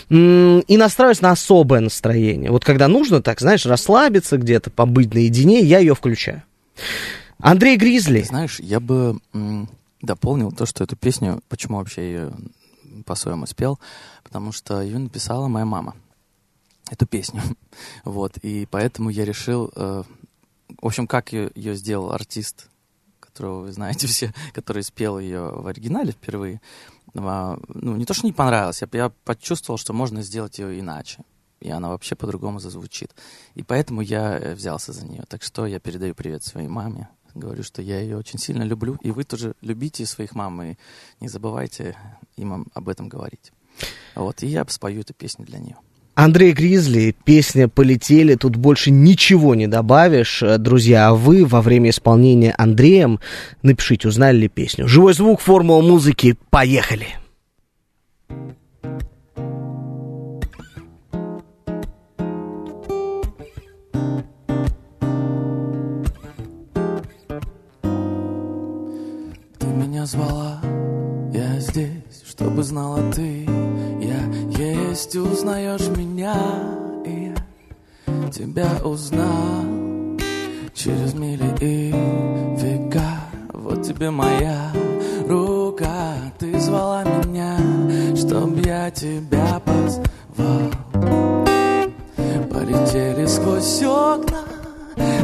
И 0.10 0.78
настраиваюсь 0.78 1.22
на 1.22 1.30
особое 1.32 1.80
настроение. 1.80 2.50
Вот 2.50 2.65
когда 2.65 2.88
нужно, 2.88 3.22
так, 3.22 3.39
знаешь, 3.39 3.67
расслабиться 3.67 4.38
где-то, 4.38 4.72
побыть 4.72 5.13
наедине, 5.13 5.60
я 5.60 5.78
ее 5.78 5.93
включаю. 5.93 6.41
Андрей 7.39 7.78
Гризли. 7.78 8.22
Ты 8.22 8.28
знаешь, 8.28 8.60
я 8.60 8.80
бы 8.80 9.19
дополнил 10.02 10.52
то, 10.52 10.65
что 10.65 10.84
эту 10.84 10.95
песню, 10.95 11.41
почему 11.50 11.78
вообще 11.78 12.02
ее 12.02 12.32
по-своему 13.03 13.45
спел, 13.45 13.79
потому 14.23 14.51
что 14.51 14.81
ее 14.81 14.97
написала 14.97 15.47
моя 15.47 15.65
мама, 15.65 15.95
эту 16.89 17.05
песню. 17.05 17.41
Вот, 18.03 18.38
и 18.38 18.65
поэтому 18.65 19.09
я 19.09 19.23
решил, 19.25 19.71
э, 19.75 20.03
в 20.81 20.85
общем, 20.85 21.07
как 21.07 21.31
ее, 21.31 21.75
сделал 21.75 22.12
артист, 22.12 22.69
которого 23.19 23.62
вы 23.62 23.71
знаете 23.71 24.07
все, 24.07 24.33
который 24.53 24.83
спел 24.83 25.19
ее 25.19 25.49
в 25.51 25.67
оригинале 25.67 26.12
впервые, 26.12 26.62
а, 27.15 27.59
ну, 27.67 27.95
не 27.95 28.05
то, 28.05 28.13
что 28.13 28.27
не 28.27 28.33
понравилось, 28.33 28.81
я, 28.81 28.88
я 28.93 29.09
почувствовал, 29.23 29.77
что 29.77 29.93
можно 29.93 30.21
сделать 30.21 30.59
ее 30.59 30.79
иначе. 30.79 31.23
И 31.59 31.69
она 31.69 31.89
вообще 31.89 32.15
по-другому 32.15 32.59
зазвучит. 32.59 33.13
И 33.55 33.63
поэтому 33.63 34.01
я 34.01 34.38
э, 34.38 34.55
взялся 34.55 34.93
за 34.93 35.05
нее. 35.05 35.23
Так 35.27 35.43
что 35.43 35.65
я 35.65 35.79
передаю 35.79 36.15
привет 36.15 36.43
своей 36.43 36.69
маме. 36.69 37.09
Говорю, 37.36 37.63
что 37.63 37.82
я 37.82 38.00
ее 38.00 38.18
очень 38.18 38.39
сильно 38.39 38.63
люблю. 38.63 38.98
И 39.02 39.12
вы 39.12 39.24
тоже 39.24 39.54
любите 39.62 40.06
своих 40.06 40.36
мам. 40.36 40.62
И 40.62 40.76
не 41.20 41.28
забывайте 41.28 41.96
им 42.38 42.68
об 42.74 42.89
этом 42.89 43.10
говорить. 43.10 43.52
Вот. 44.15 44.44
И 44.44 44.48
я 44.48 44.65
спою 44.68 45.02
эту 45.02 45.13
песню 45.13 45.46
для 45.46 45.60
нее. 45.60 45.76
Андрей 46.15 46.52
Гризли, 46.52 47.15
песня 47.24 47.70
«Полетели», 47.70 48.36
тут 48.36 48.58
больше 48.58 48.92
ничего 48.92 49.56
не 49.56 49.68
добавишь. 49.68 50.44
Друзья, 50.58 51.08
а 51.08 51.13
вы 51.13 51.46
во 51.46 51.62
время 51.62 51.92
исполнения 51.92 52.54
Андреем 52.58 53.22
напишите, 53.62 54.10
узнали 54.10 54.36
ли 54.36 54.48
песню. 54.50 54.86
Живой 54.86 55.13
звук, 55.13 55.39
формула 55.39 55.82
музыки, 55.82 56.36
поехали! 56.50 57.18
Здесь, 71.89 72.23
чтобы 72.28 72.63
знала 72.63 72.99
ты. 73.12 73.45
Я 74.02 74.21
есть, 74.58 75.15
узнаешь 75.15 75.88
меня, 75.95 76.36
и 77.06 77.34
я 78.08 78.30
тебя 78.32 78.69
узнал 78.84 79.65
Через 80.73 81.13
мили 81.13 81.54
и 81.60 81.91
века, 82.62 83.19
вот 83.54 83.84
тебе 83.84 84.12
моя 84.12 84.71
рука. 85.28 86.15
Ты 86.38 86.58
звала 86.60 87.04
меня, 87.04 87.58
чтоб 88.15 88.56
я 88.65 88.89
тебя 88.91 89.62
позвал. 89.65 90.71
Полетели 92.49 93.25
сквозь 93.25 93.84
окна 93.84 94.43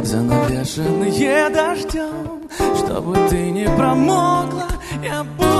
Занавешенные 0.02 1.50
дождем. 1.50 2.42
Чтобы 2.76 3.16
ты 3.28 3.50
не 3.50 3.66
промокла 3.76 4.68
Я 5.02 5.24
буду 5.24 5.55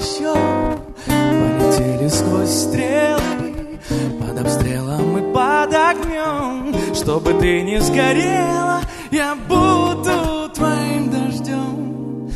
плащом 0.00 0.84
Полетели 1.06 2.08
сквозь 2.08 2.50
стрелы. 2.50 3.78
Под 4.20 4.40
обстрелом 4.40 5.18
и 5.18 5.32
под 5.32 5.74
огнем 5.74 6.74
Чтобы 6.94 7.34
ты 7.34 7.62
не 7.62 7.80
сгорела 7.80 8.80
Я 9.10 9.36
буду 9.48 10.50
твоим 10.54 11.10
дождем. 11.10 12.30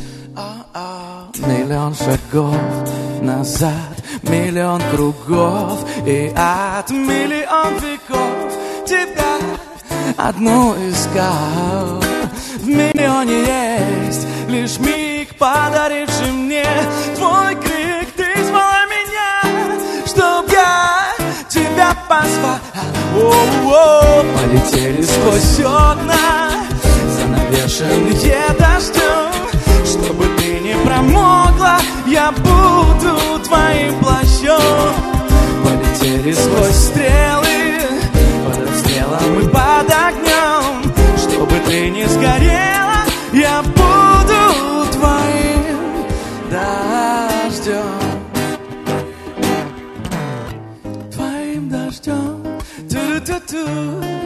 Миллион 1.37 1.93
шагов 1.93 2.55
назад 3.21 3.73
Миллион 4.23 4.81
кругов 4.91 5.85
И 6.05 6.33
от 6.35 6.89
миллион 6.89 7.73
веков 7.75 8.53
Тебя 8.85 9.37
одну 10.17 10.75
искал. 10.89 12.01
В 12.59 12.67
миллионе 12.67 13.41
есть 14.07 14.27
лишь 14.47 14.79
миг 14.79 15.14
Подаривший 15.37 16.31
мне 16.31 16.65
твой 17.15 17.55
крик. 17.55 18.09
Ты 18.15 18.43
звала 18.45 18.85
меня, 18.85 20.05
чтоб 20.05 20.49
я 20.49 21.11
тебя 21.49 21.93
позвал 22.07 22.59
О-о-о. 23.15 24.23
Полетели 24.23 25.01
сквозь 25.01 25.59
окна 25.59 26.51
Занавешенные 27.17 28.45
дождем. 28.57 29.33
Чтобы 29.85 30.25
ты 30.37 30.59
не 30.59 30.75
промокла 30.85 31.79
Я 32.07 32.31
буду 32.31 33.39
твоим 33.43 33.99
плащом. 33.99 34.93
Полетели 35.65 36.31
сквозь 36.31 36.75
стрелы 36.75 37.81
Под 38.45 38.69
обстрелом 38.69 39.39
и 39.39 39.47
под 39.49 39.91
огнем. 39.91 40.93
Чтобы 41.17 41.59
ты 41.67 41.89
не 41.89 42.05
сгорела 42.05 43.03
Я 43.33 43.61
tutu. 53.25 54.24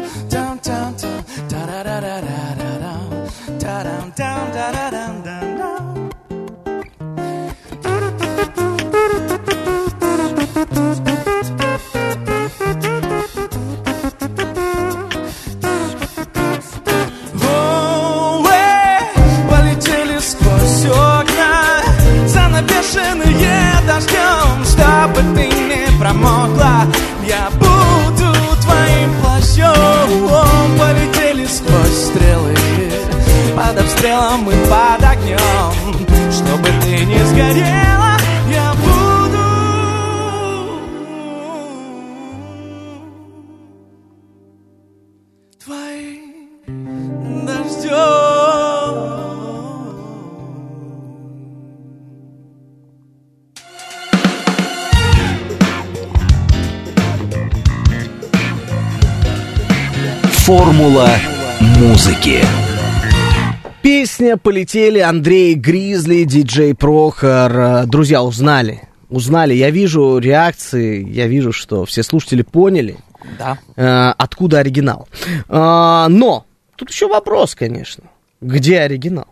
Песня 64.30 64.38
«Полетели» 64.38 65.00
Андрей 65.00 65.56
Гризли, 65.56 66.24
диджей 66.24 66.76
Прохор. 66.76 67.88
Друзья, 67.88 68.22
узнали. 68.22 68.82
Узнали. 69.10 69.56
Я 69.56 69.72
вижу 69.72 70.20
реакции, 70.20 71.04
я 71.10 71.26
вижу, 71.26 71.52
что 71.52 71.84
все 71.86 72.04
слушатели 72.04 72.44
поняли, 72.44 72.98
Да. 73.40 73.58
э, 73.76 74.14
откуда 74.20 74.60
оригинал. 74.60 75.08
А, 75.48 76.08
но 76.10 76.46
тут 76.76 76.92
еще 76.92 77.08
вопрос, 77.08 77.56
конечно. 77.56 78.04
Где 78.40 78.82
оригинал? 78.82 79.26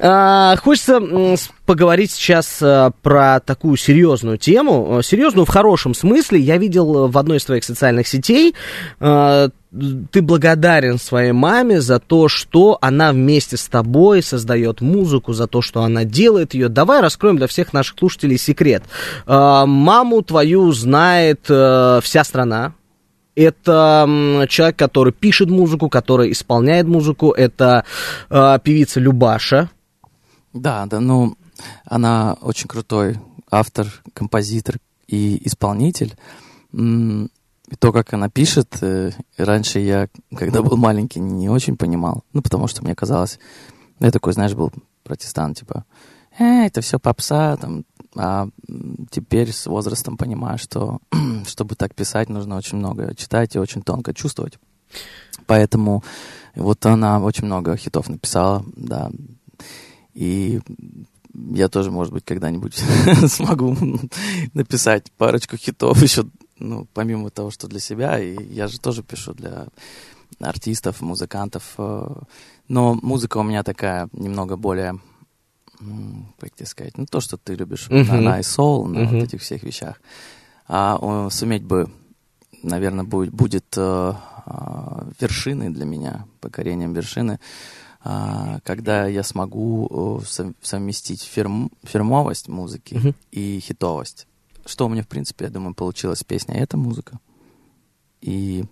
А, 0.00 0.56
хочется 0.56 1.00
поговорить 1.66 2.10
сейчас 2.10 2.58
а, 2.62 2.90
про 3.02 3.40
такую 3.40 3.76
серьезную 3.76 4.38
тему. 4.38 4.98
А, 4.98 5.02
Серьезную 5.02 5.44
в 5.44 5.50
хорошем 5.50 5.94
смысле. 5.94 6.40
Я 6.40 6.56
видел 6.56 7.06
э, 7.06 7.08
в 7.08 7.18
одной 7.18 7.38
из 7.38 7.44
твоих 7.44 7.64
социальных 7.64 8.06
сетей, 8.08 8.54
ты 9.00 10.22
благодарен 10.22 10.98
своей 10.98 11.32
маме 11.32 11.82
за 11.82 11.98
то, 11.98 12.28
что 12.28 12.78
она 12.80 13.12
вместе 13.12 13.58
с 13.58 13.68
тобой 13.68 14.22
создает 14.22 14.80
музыку, 14.80 15.34
за 15.34 15.46
то, 15.46 15.60
что 15.60 15.82
она 15.82 16.04
делает 16.04 16.54
ее. 16.54 16.70
Давай 16.70 17.02
раскроем 17.02 17.36
для 17.36 17.48
всех 17.48 17.74
наших 17.74 17.98
слушателей 17.98 18.38
секрет. 18.38 18.82
Маму 19.26 20.22
твою 20.22 20.72
знает 20.72 21.40
э, 21.50 22.00
вся 22.02 22.24
страна, 22.24 22.72
это 23.38 24.46
человек, 24.48 24.76
который 24.76 25.12
пишет 25.12 25.48
музыку, 25.48 25.88
который 25.88 26.32
исполняет 26.32 26.86
музыку. 26.86 27.30
Это 27.30 27.84
э, 28.30 28.58
певица 28.62 29.00
Любаша. 29.00 29.70
Да, 30.52 30.86
да, 30.86 31.00
ну, 31.00 31.36
она 31.84 32.36
очень 32.40 32.68
крутой 32.68 33.18
автор, 33.50 33.86
композитор 34.12 34.76
и 35.06 35.40
исполнитель. 35.46 36.16
И 36.72 37.76
то, 37.78 37.92
как 37.92 38.12
она 38.14 38.28
пишет, 38.28 38.78
э, 38.80 39.10
раньше 39.36 39.78
я, 39.78 40.08
когда 40.34 40.62
был 40.62 40.76
маленький, 40.76 41.20
не 41.20 41.48
очень 41.48 41.76
понимал. 41.76 42.24
Ну, 42.32 42.42
потому 42.42 42.66
что 42.66 42.82
мне 42.82 42.94
казалось, 42.94 43.38
я 44.00 44.10
такой, 44.10 44.32
знаешь, 44.32 44.54
был 44.54 44.72
протестант, 45.04 45.58
типа, 45.58 45.84
э, 46.38 46.66
это 46.66 46.80
все 46.80 46.98
попса, 46.98 47.56
там, 47.56 47.84
а 48.18 48.48
теперь 49.10 49.52
с 49.52 49.66
возрастом 49.66 50.16
понимаю, 50.16 50.58
что 50.58 50.98
чтобы 51.46 51.76
так 51.76 51.94
писать, 51.94 52.28
нужно 52.28 52.56
очень 52.56 52.78
много 52.78 53.14
читать 53.14 53.54
и 53.54 53.60
очень 53.60 53.82
тонко 53.82 54.12
чувствовать. 54.12 54.58
Поэтому 55.46 56.02
вот 56.56 56.84
она 56.84 57.20
очень 57.20 57.44
много 57.44 57.76
хитов 57.76 58.08
написала, 58.08 58.64
да. 58.74 59.10
И 60.14 60.60
я 61.32 61.68
тоже, 61.68 61.92
может 61.92 62.12
быть, 62.12 62.24
когда-нибудь 62.24 62.74
смогу 63.28 63.76
написать 64.52 65.12
парочку 65.12 65.56
хитов 65.56 66.02
еще, 66.02 66.24
ну, 66.58 66.88
помимо 66.94 67.30
того, 67.30 67.52
что 67.52 67.68
для 67.68 67.78
себя. 67.78 68.18
И 68.18 68.52
я 68.52 68.66
же 68.66 68.80
тоже 68.80 69.04
пишу 69.04 69.32
для 69.32 69.68
артистов, 70.40 71.00
музыкантов. 71.02 71.74
э, 71.78 72.14
Но 72.66 72.94
музыка 73.00 73.38
у 73.38 73.44
меня 73.44 73.62
такая 73.62 74.08
немного 74.12 74.56
более, 74.56 74.98
как 76.38 76.54
тебе 76.54 76.66
сказать, 76.66 76.96
ну, 76.98 77.06
то, 77.06 77.20
что 77.20 77.36
ты 77.36 77.54
любишь, 77.54 77.88
Мгм. 77.90 78.10
она 78.10 78.40
и 78.40 78.42
соул, 78.42 78.86
на 78.86 79.00
Мгм. 79.00 79.14
вот 79.14 79.24
этих 79.24 79.40
всех 79.42 79.62
вещах. 79.62 80.00
А 80.66 80.98
э, 81.00 81.30
суметь 81.30 81.62
бы, 81.64 81.90
наверное, 82.62 83.04
будет, 83.04 83.32
будет 83.32 83.66
э, 83.76 84.12
э, 84.46 85.10
вершиной 85.20 85.70
для 85.70 85.84
меня, 85.84 86.26
покорением 86.40 86.92
вершины, 86.92 87.38
а, 88.04 88.60
когда 88.64 89.06
я 89.06 89.22
смогу 89.22 90.20
э, 90.22 90.24
сов- 90.26 90.54
совместить 90.62 91.22
фирм- 91.22 91.70
фирмовость 91.82 92.48
музыки 92.48 92.94
Мгм. 92.94 93.14
и 93.32 93.60
хитовость. 93.60 94.26
Что 94.66 94.86
у 94.86 94.88
меня, 94.88 95.02
в 95.02 95.08
принципе, 95.08 95.46
я 95.46 95.50
думаю, 95.50 95.74
получилась 95.74 96.22
песня 96.24 96.54
«Это 96.54 96.76
музыка». 96.76 97.18
И, 98.20 98.64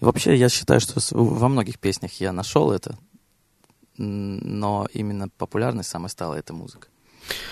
и 0.00 0.04
вообще 0.04 0.36
я 0.36 0.48
считаю, 0.48 0.80
что 0.80 1.00
во 1.10 1.48
многих 1.48 1.78
песнях 1.78 2.12
я 2.20 2.32
нашел 2.32 2.70
это, 2.70 2.96
но 4.00 4.86
именно 4.92 5.28
популярной 5.28 5.84
самой 5.84 6.08
стала 6.08 6.34
эта 6.34 6.52
музыка. 6.52 6.88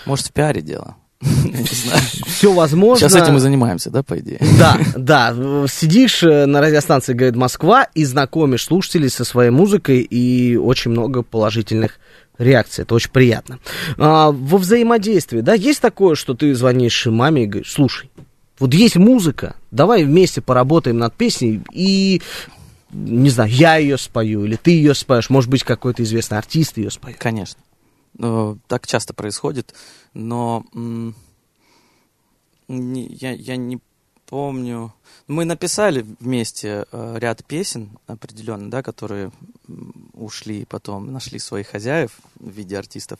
Может, 0.07 0.27
в 0.27 0.33
пиаре 0.33 0.63
дело? 0.63 0.97
Все 2.27 2.53
возможно. 2.53 3.09
Сейчас 3.09 3.21
этим 3.21 3.37
и 3.37 3.41
занимаемся, 3.41 3.91
да, 3.91 4.03
по 4.03 4.19
идее? 4.19 4.39
Да, 4.59 4.79
да. 4.97 5.35
Сидишь 5.69 6.23
э, 6.23 6.47
на 6.47 6.61
радиостанции 6.61 7.13
«Говорит 7.13 7.37
Москва» 7.37 7.89
и 7.95 8.05
знакомишь 8.05 8.65
слушателей 8.65 9.11
со 9.11 9.25
своей 9.25 9.51
музыкой, 9.51 10.01
и 10.01 10.57
очень 10.57 10.93
много 10.93 11.23
положительных 11.23 11.99
реакций. 12.39 12.83
Это 12.83 12.95
очень 12.95 13.11
приятно. 13.11 13.59
А, 13.99 14.31
во 14.31 14.59
взаимодействии, 14.59 15.41
да, 15.41 15.55
есть 15.55 15.81
такое, 15.81 16.15
что 16.15 16.35
ты 16.35 16.55
звонишь 16.55 17.07
маме 17.07 17.45
и 17.45 17.47
говоришь, 17.47 17.73
слушай, 17.73 18.11
вот 18.59 18.75
есть 18.75 18.97
музыка, 18.97 19.57
давай 19.71 20.05
вместе 20.05 20.41
поработаем 20.41 20.99
над 20.99 21.15
песней, 21.15 21.63
и, 21.73 22.23
не 22.91 23.31
знаю, 23.31 23.51
я 23.51 23.77
ее 23.77 23.99
спою, 23.99 24.45
или 24.45 24.57
ты 24.57 24.71
ее 24.71 24.95
споешь, 24.95 25.31
может 25.31 25.51
быть, 25.51 25.63
какой-то 25.63 26.03
известный 26.03 26.39
артист 26.39 26.79
ее 26.79 26.91
споет. 26.91 27.19
Конечно. 27.19 27.61
Ну, 28.15 28.59
так 28.67 28.87
часто 28.87 29.15
происходит, 29.15 29.75
но 30.15 30.65
я, 32.69 33.33
я 33.33 33.57
не 33.57 33.79
помню. 34.27 34.93
Мы 35.27 35.45
написали 35.45 36.05
вместе 36.21 36.85
э, 36.91 37.17
ряд 37.19 37.45
песен 37.45 37.99
определенно, 38.07 38.71
да, 38.71 38.83
которые 38.83 39.31
ушли 40.13 40.65
потом 40.67 41.13
нашли 41.13 41.39
своих 41.39 41.69
хозяев 41.69 42.19
в 42.39 42.51
виде 42.51 42.77
артистов. 42.77 43.19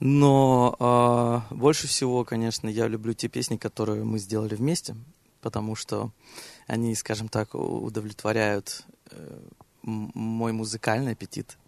Но 0.00 0.76
э, 0.78 1.54
больше 1.54 1.88
всего, 1.88 2.24
конечно, 2.24 2.68
я 2.68 2.86
люблю 2.86 3.14
те 3.14 3.28
песни, 3.28 3.56
которые 3.56 4.04
мы 4.04 4.18
сделали 4.18 4.54
вместе, 4.54 4.94
потому 5.40 5.74
что 5.74 6.12
они, 6.68 6.94
скажем 6.94 7.28
так, 7.28 7.54
удовлетворяют 7.54 8.84
э, 9.10 9.40
мой 9.82 10.52
музыкальный 10.52 11.12
аппетит 11.12 11.58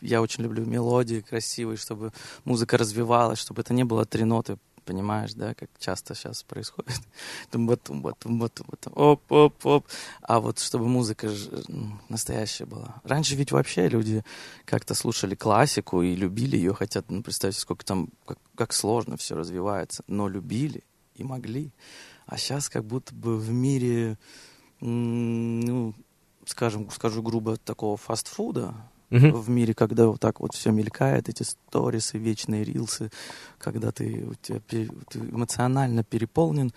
я 0.00 0.20
очень 0.20 0.44
люблю 0.44 0.64
мелодии 0.64 1.20
красивые, 1.20 1.76
чтобы 1.76 2.12
музыка 2.44 2.76
развивалась, 2.76 3.38
чтобы 3.38 3.62
это 3.62 3.74
не 3.74 3.84
было 3.84 4.04
три 4.04 4.24
ноты, 4.24 4.58
понимаешь, 4.84 5.34
да, 5.34 5.54
как 5.54 5.70
часто 5.78 6.14
сейчас 6.14 6.42
происходит. 6.42 7.00
Оп, 8.94 9.30
оп, 9.30 9.66
оп. 9.66 9.86
А 10.22 10.40
вот 10.40 10.58
чтобы 10.58 10.88
музыка 10.88 11.30
настоящая 12.08 12.66
была. 12.66 13.00
Раньше 13.04 13.34
ведь 13.34 13.52
вообще 13.52 13.88
люди 13.88 14.24
как-то 14.64 14.94
слушали 14.94 15.34
классику 15.34 16.02
и 16.02 16.14
любили 16.14 16.56
ее, 16.56 16.74
хотя, 16.74 17.02
ну, 17.08 17.22
представьте, 17.22 17.60
сколько 17.60 17.84
там, 17.84 18.08
как, 18.26 18.38
как 18.54 18.72
сложно 18.72 19.16
все 19.16 19.36
развивается, 19.36 20.02
но 20.06 20.28
любили 20.28 20.82
и 21.14 21.24
могли. 21.24 21.72
А 22.32 22.38
сейчас 22.38 22.70
как 22.70 22.86
будто 22.86 23.14
бы 23.14 23.36
в 23.36 23.50
мире, 23.50 24.16
ну, 24.80 25.92
скажем, 26.46 26.90
скажу 26.90 27.22
грубо, 27.22 27.58
такого 27.58 27.98
фастфуда, 27.98 28.74
Мгм. 29.10 29.32
в 29.32 29.50
мире, 29.50 29.74
когда 29.74 30.06
вот 30.06 30.18
так 30.18 30.40
вот 30.40 30.54
все 30.54 30.70
мелькает, 30.70 31.28
эти 31.28 31.42
сторисы, 31.42 32.16
вечные 32.16 32.64
рилсы, 32.64 33.10
когда 33.58 33.92
ты, 33.92 34.24
у 34.24 34.34
тебя 34.34 34.62
ты 34.66 34.88
эмоционально 35.14 36.04
переполнен, 36.04 36.72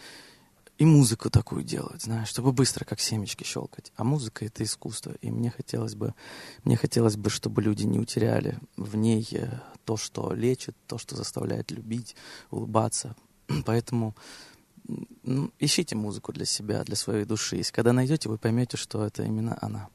и 0.78 0.86
музыку 0.86 1.30
такую 1.30 1.64
делают, 1.64 2.02
знаешь, 2.02 2.28
чтобы 2.28 2.52
быстро, 2.52 2.84
как 2.84 3.00
семечки, 3.00 3.46
щелкать. 3.46 3.94
А 3.96 4.04
музыка— 4.04 4.44
это 4.48 4.62
искусство, 4.62 5.14
и 5.22 5.32
мне 5.32 5.52
хотелось 5.52 5.96
бы, 5.96 6.14
мне 6.66 6.76
хотелось 6.76 7.16
бы, 7.16 7.30
чтобы 7.30 7.62
люди 7.62 7.86
не 7.86 7.98
утеряли 7.98 8.60
в 8.76 8.98
ней 8.98 9.26
э, 9.32 9.62
то, 9.86 9.96
что 9.96 10.34
лечит, 10.34 10.76
то, 10.86 10.98
что 10.98 11.16
заставляет 11.16 11.72
любить, 11.72 12.18
улыбаться. 12.52 13.16
Поэтому 13.66 14.16
ищите 15.60 15.96
музыку 15.96 16.32
для 16.34 16.46
себя, 16.46 16.84
для 16.84 16.96
своей 16.96 17.26
души. 17.26 17.58
И 17.58 17.64
когда 17.72 17.94
найдете, 17.94 18.30
вы 18.30 18.38
поймете, 18.38 18.78
что 18.78 19.06
это 19.06 19.24
именно 19.24 19.58
она. 19.62 19.88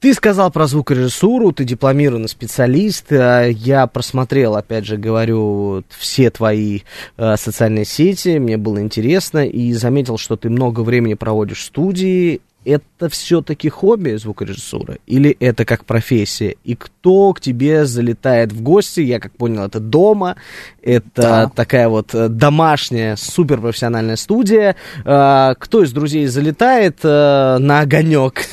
Ты 0.00 0.14
сказал 0.14 0.52
про 0.52 0.68
звукорежиссуру, 0.68 1.50
ты 1.50 1.64
дипломированный 1.64 2.28
специалист. 2.28 3.10
э, 3.10 3.50
Я 3.50 3.88
просмотрел, 3.88 4.54
опять 4.54 4.86
же, 4.86 4.96
говорю, 4.96 5.82
все 5.88 6.30
твои 6.30 6.82
э, 7.16 7.36
социальные 7.36 7.84
сети, 7.84 8.38
мне 8.38 8.56
было 8.56 8.80
интересно, 8.80 9.44
и 9.44 9.72
заметил, 9.72 10.16
что 10.16 10.36
ты 10.36 10.50
много 10.50 10.82
времени 10.82 11.14
проводишь 11.14 11.62
в 11.62 11.64
студии. 11.64 12.40
Это 12.64 13.08
все-таки 13.08 13.68
хобби 13.70 14.16
звукорежиссура? 14.16 14.98
Или 15.06 15.30
это 15.40 15.64
как 15.64 15.84
профессия? 15.86 16.56
И 16.64 16.74
кто 16.74 17.32
к 17.32 17.40
тебе 17.40 17.86
залетает 17.86 18.52
в 18.52 18.60
гости? 18.62 19.00
Я 19.00 19.20
как 19.20 19.32
понял, 19.32 19.62
это 19.62 19.80
дома. 19.80 20.36
Это 20.82 21.22
Да. 21.22 21.48
такая 21.54 21.88
вот 21.88 22.14
э, 22.14 22.28
домашняя 22.28 23.16
суперпрофессиональная 23.16 24.16
студия. 24.16 24.76
Э, 25.04 25.54
Кто 25.58 25.82
из 25.82 25.92
друзей 25.92 26.26
залетает 26.26 26.98
э, 27.04 27.56
на 27.58 27.80
огонек? 27.80 28.44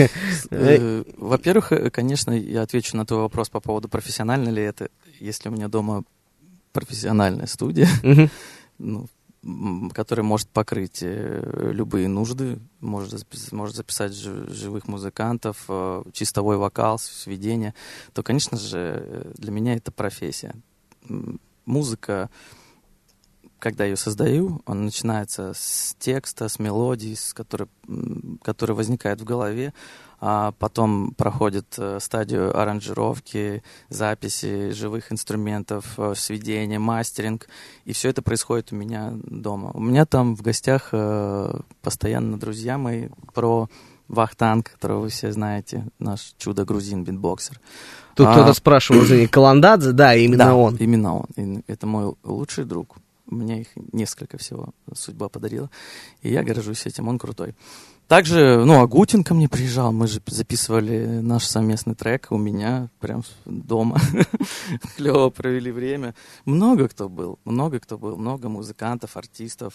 Э, 0.51 1.03
Во-первых, 1.17 1.73
конечно, 1.91 2.31
я 2.31 2.61
отвечу 2.61 2.95
на 2.95 3.05
твой 3.05 3.21
вопрос 3.21 3.49
по 3.49 3.59
поводу 3.59 3.89
профессионально 3.89 4.49
ли 4.49 4.61
это. 4.63 4.87
Если 5.19 5.49
у 5.49 5.51
меня 5.51 5.67
дома 5.67 6.03
профессиональная 6.71 7.47
студия, 7.47 7.87
Мгм. 8.03 8.29
ну, 8.79 9.07
м, 9.45 9.91
которая 9.91 10.25
может 10.25 10.49
покрыть 10.49 10.99
э, 11.01 11.71
любые 11.71 12.07
нужды, 12.07 12.59
может, 12.81 13.25
может 13.51 13.75
записать 13.75 14.13
жи- 14.13 14.51
живых 14.51 14.87
музыкантов, 14.87 15.65
э, 15.69 16.03
чистовой 16.13 16.57
вокал, 16.57 16.97
сведение, 16.99 17.73
то, 18.13 18.23
конечно 18.23 18.57
же, 18.57 19.03
э, 19.05 19.31
для 19.35 19.51
меня 19.51 19.75
это 19.75 19.91
профессия. 19.91 20.55
Музыка, 21.65 22.29
когда 23.65 23.83
ее 23.83 23.95
создаю, 23.95 24.61
он 24.67 24.85
начинается 24.85 25.53
с 25.55 25.95
текста, 25.97 26.49
с 26.49 26.59
мелодии, 26.59 27.15
с 27.15 27.33
которой, 27.33 27.67
которая 28.43 28.77
возникает 28.77 29.21
в 29.21 29.23
голове, 29.23 29.73
а 30.21 30.51
потом 30.59 31.15
проходит 31.17 31.73
э, 31.79 31.97
стадию 31.99 32.55
аранжировки, 32.55 33.63
записи 33.89 34.69
живых 34.69 35.11
инструментов, 35.11 35.95
э, 35.97 36.13
сведения, 36.15 36.77
мастеринг, 36.77 37.47
и 37.85 37.93
все 37.93 38.09
это 38.09 38.21
происходит 38.21 38.71
у 38.71 38.75
меня 38.75 39.13
дома. 39.23 39.71
У 39.73 39.81
меня 39.81 40.05
там 40.05 40.35
в 40.35 40.43
гостях 40.43 40.89
э, 40.91 41.59
постоянно 41.81 42.37
друзья 42.37 42.77
мои 42.77 43.07
про 43.33 43.67
Вахтанг, 44.09 44.73
которого 44.73 44.99
вы 44.99 45.09
все 45.09 45.31
знаете, 45.31 45.87
наш 45.97 46.35
чудо-грузин, 46.37 47.03
битбоксер. 47.03 47.59
Тут 48.13 48.27
А, 48.27 48.33
кто-то 48.33 48.53
спрашивал, 48.53 49.03
извини, 49.03 49.25
Каландадзе, 49.25 49.91
да, 49.91 50.13
именно 50.13 50.45
да, 50.45 50.55
он. 50.55 50.75
именно 50.75 51.15
он. 51.15 51.25
И 51.35 51.63
это 51.65 51.87
мой 51.87 52.13
лучший 52.23 52.65
друг. 52.65 52.97
У 53.27 53.35
меня 53.35 53.61
их 53.61 53.67
несколько 53.91 54.37
всего 54.37 54.73
судьба 54.93 55.29
подарила. 55.29 55.69
И 56.21 56.31
я 56.31 56.43
горжусь 56.43 56.85
этим, 56.85 57.07
он 57.07 57.17
крутой. 57.17 57.55
Также, 58.07 58.63
ну, 58.65 58.81
Агутин 58.81 59.23
ко 59.23 59.33
мне 59.33 59.49
приезжал, 59.49 59.91
мы 59.91 60.07
же 60.07 60.21
записывали 60.27 61.21
наш 61.21 61.45
совместный 61.45 61.95
трек 61.95 62.27
у 62.29 62.37
меня, 62.37 62.89
прям 62.99 63.23
дома. 63.45 63.99
Клево 64.95 65.31
провели 65.31 65.71
время. 65.71 66.13
Много 66.45 66.87
кто 66.87 67.09
был, 67.09 67.39
много 67.45 67.79
кто 67.79 67.97
был, 67.97 68.15
много 68.15 68.47
музыкантов, 68.47 69.17
артистов. 69.17 69.73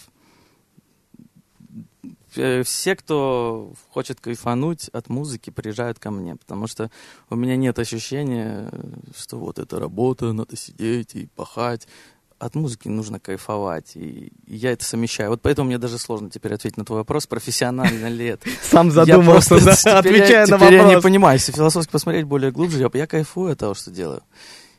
Э, 2.37 2.63
Все, 2.63 2.95
кто 2.95 3.73
хочет 3.89 4.21
кайфануть 4.21 4.87
от 4.89 5.09
музыки, 5.09 5.49
приезжают 5.49 5.99
ко 5.99 6.09
мне, 6.09 6.37
потому 6.37 6.67
что 6.67 6.89
у 7.29 7.35
меня 7.35 7.57
нет 7.57 7.77
ощущения, 7.79 8.71
что 9.13 9.39
вот 9.39 9.59
это 9.59 9.77
работа, 9.77 10.31
надо 10.31 10.55
сидеть 10.55 11.15
и 11.15 11.27
пахать. 11.35 11.85
От 12.41 12.55
музыки 12.55 12.87
нужно 12.87 13.19
кайфовать, 13.19 13.95
и 13.95 14.33
я 14.47 14.71
это 14.71 14.83
совмещаю. 14.83 15.29
Вот 15.29 15.43
поэтому 15.43 15.67
мне 15.67 15.77
даже 15.77 15.99
сложно 15.99 16.31
теперь 16.31 16.55
ответить 16.55 16.75
на 16.75 16.83
твой 16.83 16.97
вопрос, 16.99 17.27
профессионально 17.27 18.07
ли 18.07 18.25
это. 18.25 18.49
Сам 18.63 18.89
задумался, 18.89 19.63
да, 19.63 19.99
отвечая 19.99 20.47
на 20.47 20.57
теперь 20.57 20.73
я 20.73 20.79
не 20.79 20.85
вопрос. 20.85 21.03
понимаю, 21.03 21.37
если 21.37 21.51
философски 21.51 21.91
посмотреть 21.91 22.25
более 22.25 22.51
глубже, 22.51 22.89
я, 22.91 23.05
кайфую 23.05 23.51
от 23.51 23.59
того, 23.59 23.75
что 23.75 23.91
делаю. 23.91 24.23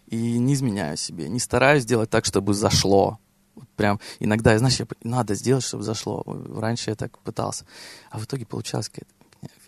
И 0.08 0.16
не 0.16 0.54
изменяю 0.54 0.96
себе, 0.96 1.28
не 1.28 1.38
стараюсь 1.38 1.84
делать 1.84 2.10
так, 2.10 2.24
чтобы 2.24 2.52
зашло. 2.52 3.20
Вот 3.54 3.68
прям 3.76 4.00
иногда, 4.18 4.58
знаешь, 4.58 4.80
я, 4.80 4.86
надо 5.04 5.36
сделать, 5.36 5.62
чтобы 5.62 5.84
зашло. 5.84 6.24
Раньше 6.26 6.90
я 6.90 6.96
так 6.96 7.16
пытался. 7.20 7.64
А 8.10 8.18
в 8.18 8.24
итоге 8.24 8.44
получалась 8.44 8.88
какая-то 8.88 9.12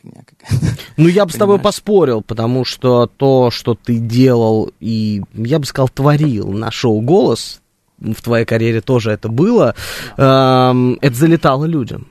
фигня 0.03 0.25
какая-то. 0.27 0.83
Ну, 0.97 1.07
я 1.07 1.27
бы 1.27 1.31
с 1.31 1.37
тобой 1.37 1.61
поспорил, 1.61 2.23
потому 2.23 2.65
что 2.65 3.07
то, 3.07 3.53
что 3.53 3.77
ты 3.77 3.99
делал 3.99 4.73
и, 4.81 5.23
я 5.33 5.61
бы 5.61 5.65
сказал, 5.65 5.89
творил 5.89 6.49
на 6.49 6.73
шоу 6.73 7.01
«Голос», 7.01 7.61
в 7.99 8.23
твоей 8.23 8.45
карьере 8.45 8.81
тоже 8.81 9.13
это 9.13 9.29
было, 9.29 9.75
эм, 10.17 10.99
это 11.01 11.15
залетало 11.15 11.65
людям. 11.65 12.09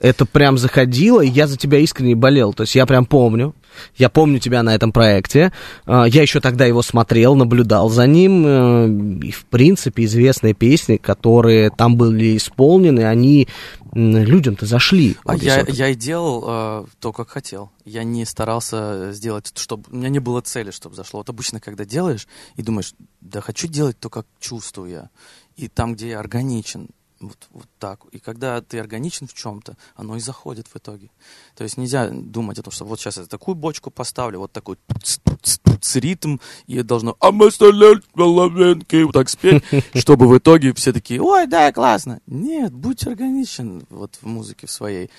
Это 0.00 0.24
прям 0.24 0.56
заходило, 0.56 1.20
и 1.20 1.28
я 1.28 1.46
за 1.46 1.58
тебя 1.58 1.78
искренне 1.78 2.14
болел. 2.14 2.54
То 2.54 2.62
есть 2.62 2.74
я 2.74 2.86
прям 2.86 3.04
помню, 3.04 3.54
я 3.96 4.08
помню 4.08 4.38
тебя 4.38 4.62
на 4.62 4.74
этом 4.74 4.92
проекте. 4.92 5.52
Э, 5.86 6.04
Я 6.08 6.22
еще 6.22 6.40
тогда 6.40 6.66
его 6.66 6.82
смотрел, 6.82 7.34
наблюдал 7.34 7.88
за 7.88 8.06
ним. 8.06 8.44
э, 8.46 9.26
И, 9.26 9.30
в 9.30 9.44
принципе, 9.46 10.04
известные 10.04 10.54
песни, 10.54 10.96
которые 10.96 11.70
там 11.70 11.96
были 11.96 12.36
исполнены, 12.36 13.04
они 13.04 13.48
людям-то 13.92 14.66
зашли. 14.66 15.16
А 15.24 15.34
я, 15.36 15.64
я 15.66 15.88
и 15.88 15.94
делал 15.94 16.44
э, 16.46 16.84
то, 17.00 17.12
как 17.12 17.28
хотел. 17.30 17.70
Я 17.84 18.04
не 18.04 18.24
старался 18.24 19.12
сделать, 19.12 19.52
чтобы... 19.56 19.84
У 19.90 19.96
меня 19.96 20.08
не 20.08 20.20
было 20.20 20.40
цели, 20.42 20.70
чтобы 20.70 20.94
зашло. 20.94 21.18
Вот 21.20 21.28
обычно, 21.28 21.58
когда 21.60 21.84
делаешь 21.84 22.28
и 22.56 22.62
думаешь, 22.62 22.94
да 23.20 23.40
хочу 23.40 23.66
делать 23.66 23.98
то, 23.98 24.08
как 24.08 24.26
чувствую 24.38 24.90
я. 24.90 25.10
И 25.56 25.66
там, 25.68 25.94
где 25.94 26.10
я 26.10 26.20
органичен, 26.20 26.88
вот, 27.20 27.48
вот 27.50 27.66
так. 27.78 28.00
И 28.12 28.18
когда 28.18 28.60
ты 28.62 28.78
органичен 28.78 29.26
в 29.26 29.34
чем-то, 29.34 29.76
оно 29.94 30.16
и 30.16 30.20
заходит 30.20 30.66
в 30.68 30.76
итоге. 30.76 31.10
То 31.54 31.64
есть 31.64 31.76
нельзя 31.76 32.08
думать 32.08 32.58
о 32.58 32.62
том, 32.62 32.72
что 32.72 32.84
вот 32.86 32.98
сейчас 32.98 33.18
я 33.18 33.24
такую 33.26 33.54
бочку 33.54 33.90
поставлю, 33.90 34.38
вот 34.38 34.52
такой 34.52 34.76
туц-туц-туц 34.86 35.96
ритм, 35.96 36.38
и 36.66 36.76
это 36.76 36.88
должно 36.88 37.16
«I'm 37.20 37.44
a 37.44 37.48
stallion, 37.48 38.02
головенки», 38.14 39.02
вот 39.02 39.12
так 39.12 39.28
спеть, 39.28 39.62
чтобы 39.94 40.28
в 40.28 40.38
итоге 40.38 40.72
все 40.72 40.92
такие 40.92 41.20
«Ой, 41.20 41.46
да, 41.46 41.70
классно». 41.72 42.20
Нет, 42.26 42.72
будь 42.72 43.06
органичен 43.06 43.86
вот 43.90 44.16
в 44.22 44.26
музыке 44.26 44.66
в 44.66 44.70
своей. 44.70 45.10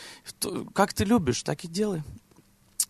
Как 0.73 0.93
ты 0.93 1.05
любишь, 1.05 1.43
так 1.43 1.63
и 1.63 1.67
делай. 1.67 2.03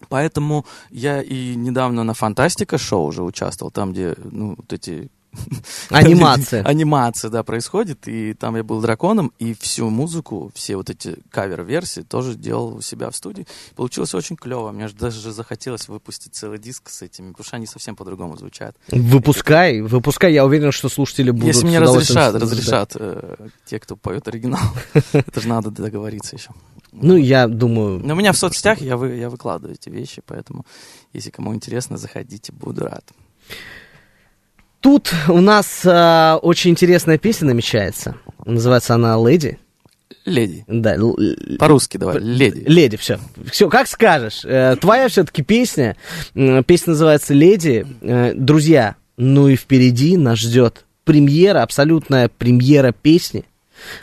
Поэтому 0.10 0.66
я 0.90 1.22
и 1.22 1.56
недавно 1.56 2.04
на 2.04 2.14
Фантастика 2.14 2.78
шоу 2.78 3.08
уже 3.08 3.24
участвовал, 3.24 3.72
там, 3.72 3.92
где, 3.92 4.16
ну, 4.24 4.56
вот 4.56 4.74
эти 4.74 5.12
Анимация. 5.90 6.64
Анимация, 6.66 7.30
да, 7.30 7.44
происходит, 7.44 8.08
и 8.08 8.34
там 8.34 8.56
я 8.56 8.64
был 8.64 8.82
драконом, 8.82 9.32
и 9.40 9.54
всю 9.54 9.90
музыку, 9.90 10.52
все 10.54 10.76
вот 10.76 10.90
эти 10.90 11.18
кавер-версии 11.30 12.02
тоже 12.02 12.36
делал 12.36 12.76
у 12.76 12.82
себя 12.82 13.10
в 13.10 13.16
студии. 13.16 13.48
Получилось 13.76 14.14
очень 14.14 14.36
клево. 14.36 14.72
Мне 14.72 14.88
же 14.88 14.96
даже 14.96 15.32
захотелось 15.32 15.88
выпустить 15.88 16.34
целый 16.34 16.60
диск 16.60 16.90
с 16.90 17.02
этими, 17.02 17.32
потому 17.32 17.46
что 17.46 17.56
они 17.56 17.66
совсем 17.66 17.96
по-другому 17.96 18.38
звучат. 18.38 18.76
Выпускай, 18.90 19.82
выпускай, 19.82 20.34
я 20.34 20.46
уверен, 20.46 20.72
что 20.72 20.90
слушатели 20.90 21.32
будут 21.32 21.48
Если 21.48 21.66
мне 21.66 21.80
разрешат, 21.80 22.36
разрешат 22.36 22.96
э, 22.96 23.48
те, 23.66 23.80
кто 23.80 23.96
поет 23.96 24.28
оригинал. 24.28 24.62
Это 25.14 25.42
же 25.42 25.48
надо 25.48 25.72
договориться 25.72 26.36
еще. 26.36 26.50
Ну, 26.92 27.16
я 27.16 27.48
думаю, 27.48 28.00
Но 28.00 28.14
у 28.14 28.18
меня 28.18 28.34
в 28.34 28.38
соцсетях 28.38 28.82
я, 28.82 28.98
вы, 28.98 29.16
я 29.16 29.30
выкладываю 29.30 29.76
эти 29.76 29.90
вещи, 29.90 30.22
поэтому, 30.26 30.66
если 31.14 31.30
кому 31.30 31.56
интересно, 31.56 31.98
заходите, 31.98 32.52
буду 32.52 32.84
рад. 32.84 33.06
Тут 34.82 35.14
у 35.30 35.40
нас 35.40 35.82
а, 35.86 36.38
очень 36.42 36.72
интересная 36.72 37.18
песня 37.18 37.48
намечается. 37.48 38.16
Называется 38.46 38.96
она 38.96 39.16
«Леди». 39.18 39.58
Леди. 40.26 40.64
Да, 40.68 40.98
По-русски 41.58 41.98
давай. 41.98 42.20
Леди. 42.20 42.64
Леди, 42.68 42.98
все. 42.98 43.20
Все, 43.50 43.70
как 43.70 43.88
скажешь. 43.88 44.42
Э, 44.44 44.76
Твоя 44.80 45.08
все-таки 45.08 45.42
песня. 45.42 45.96
М, 46.36 46.64
Песня 46.64 46.92
называется 46.92 47.34
Леди. 47.34 47.88
Э, 48.02 48.34
Друзья, 48.36 48.96
ну 49.18 49.48
и 49.48 49.56
впереди 49.56 50.18
нас 50.18 50.38
ждет 50.38 50.86
премьера, 51.06 51.64
абсолютная 51.64 52.30
премьера 52.30 52.92
песни. 52.92 53.46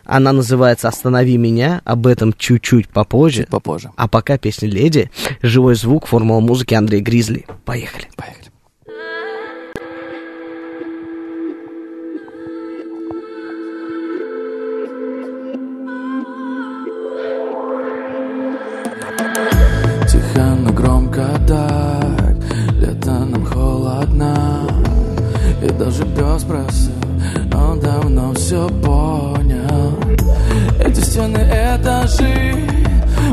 Она 0.04 0.32
называется 0.32 0.88
«Останови 0.88 1.36
меня». 1.36 1.82
Об 1.84 2.08
этом 2.08 2.32
чуть-чуть 2.32 2.88
попозже. 2.88 3.46
Попозже. 3.48 3.90
А 3.96 4.08
пока 4.08 4.38
песня 4.38 4.68
«Леди». 4.68 5.10
Живой 5.40 5.76
звук, 5.76 6.06
формула 6.08 6.40
музыки 6.40 6.74
Андрей 6.74 7.00
Гризли. 7.00 7.46
Поехали. 7.64 8.08
Поехали. 8.16 8.47
Даже 26.38 26.44
пес 26.44 26.44
просил 26.44 26.92
Он 27.54 27.80
давно 27.80 28.34
все 28.34 28.68
понял. 28.68 29.98
Эти 30.80 31.00
стены, 31.00 31.38
этажи 31.38 32.54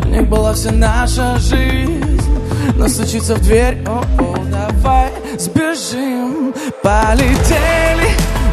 В 0.04 0.08
них 0.08 0.28
была 0.28 0.54
вся 0.54 0.72
наша 0.72 1.38
жизнь. 1.38 2.22
Но 2.76 2.88
стучится 2.88 3.36
в 3.36 3.42
дверь. 3.42 3.84
О-о, 3.88 4.36
давай 4.52 5.12
сбежим. 5.38 6.54
Полетели. 6.82 8.10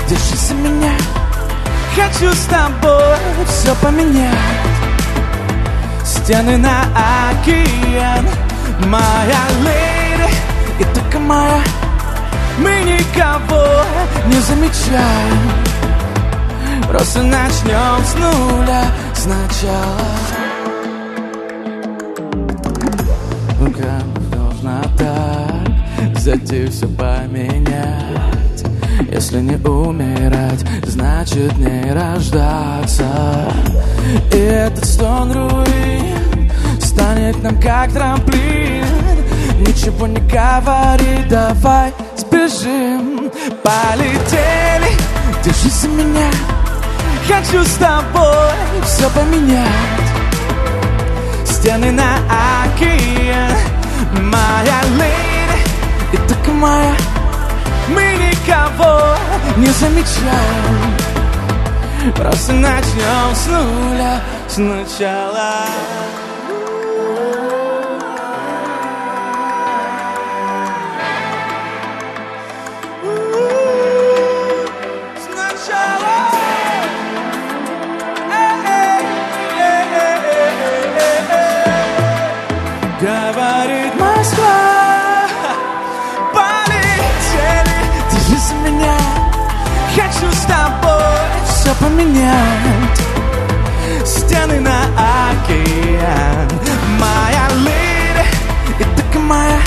Держись 0.09 0.51
меня. 0.53 0.93
Хочу 1.95 2.33
с 2.33 2.47
тобой 2.47 3.17
все 3.47 3.75
поменять. 3.77 4.39
Стены 6.05 6.57
на 6.57 6.83
океан. 7.31 8.27
Моя 8.87 9.43
леди 9.63 10.33
И 10.81 10.85
только 10.95 11.19
моя 11.21 11.63
Мы 12.59 12.71
никого 12.83 13.85
не 14.27 14.41
замечаем. 14.41 15.73
Просто 16.89 17.23
начнем 17.23 18.05
с 18.05 18.15
нуля 18.15 18.85
Сначала. 19.15 20.11
Рука 23.59 24.03
должна 24.31 24.83
так 24.99 26.17
Взять 26.17 26.53
и 26.53 26.67
все 26.67 26.87
поменять. 26.89 28.65
Если 29.11 29.41
не 29.41 29.57
умирать 29.57 30.65
Значит 30.87 31.57
не 31.57 31.93
рождаться. 31.93 33.07
И 34.33 34.37
этот 34.37 34.85
стон 34.85 35.33
руин 35.33 36.51
Станет 36.81 37.43
нам 37.43 37.59
как 37.61 37.91
трамплин 37.93 39.02
Ничего 39.67 40.09
не 40.09 40.21
говори, 40.21 41.25
давай 41.31 41.93
сбежим. 42.17 43.31
Полетели, 43.63 44.97
держись 45.45 45.73
за 45.73 45.89
меня. 45.89 46.31
Хочу 47.29 47.65
с 47.65 47.75
тобой 47.75 48.55
все 48.85 49.09
поменять. 49.11 49.69
Стены 51.47 51.93
на 51.93 52.17
океан 52.65 53.53
Моя 54.21 54.83
леди 54.99 55.63
И 56.13 56.17
только 56.17 56.51
моя. 56.51 56.97
Мы 57.89 58.03
никого 58.03 59.17
не 59.57 59.69
замечаем. 59.69 60.97
Просто 62.17 62.53
начнем 62.53 63.35
с 63.35 63.47
нуля 63.47 64.21
сначала 64.49 65.67
поменять 92.13 92.99
Стены 94.05 94.61
на 94.61 94.85
океан. 95.31 96.49
Моя 96.99 97.49
леди 97.57 98.27
И 98.79 98.85
только 98.85 99.19
моя 99.19 99.61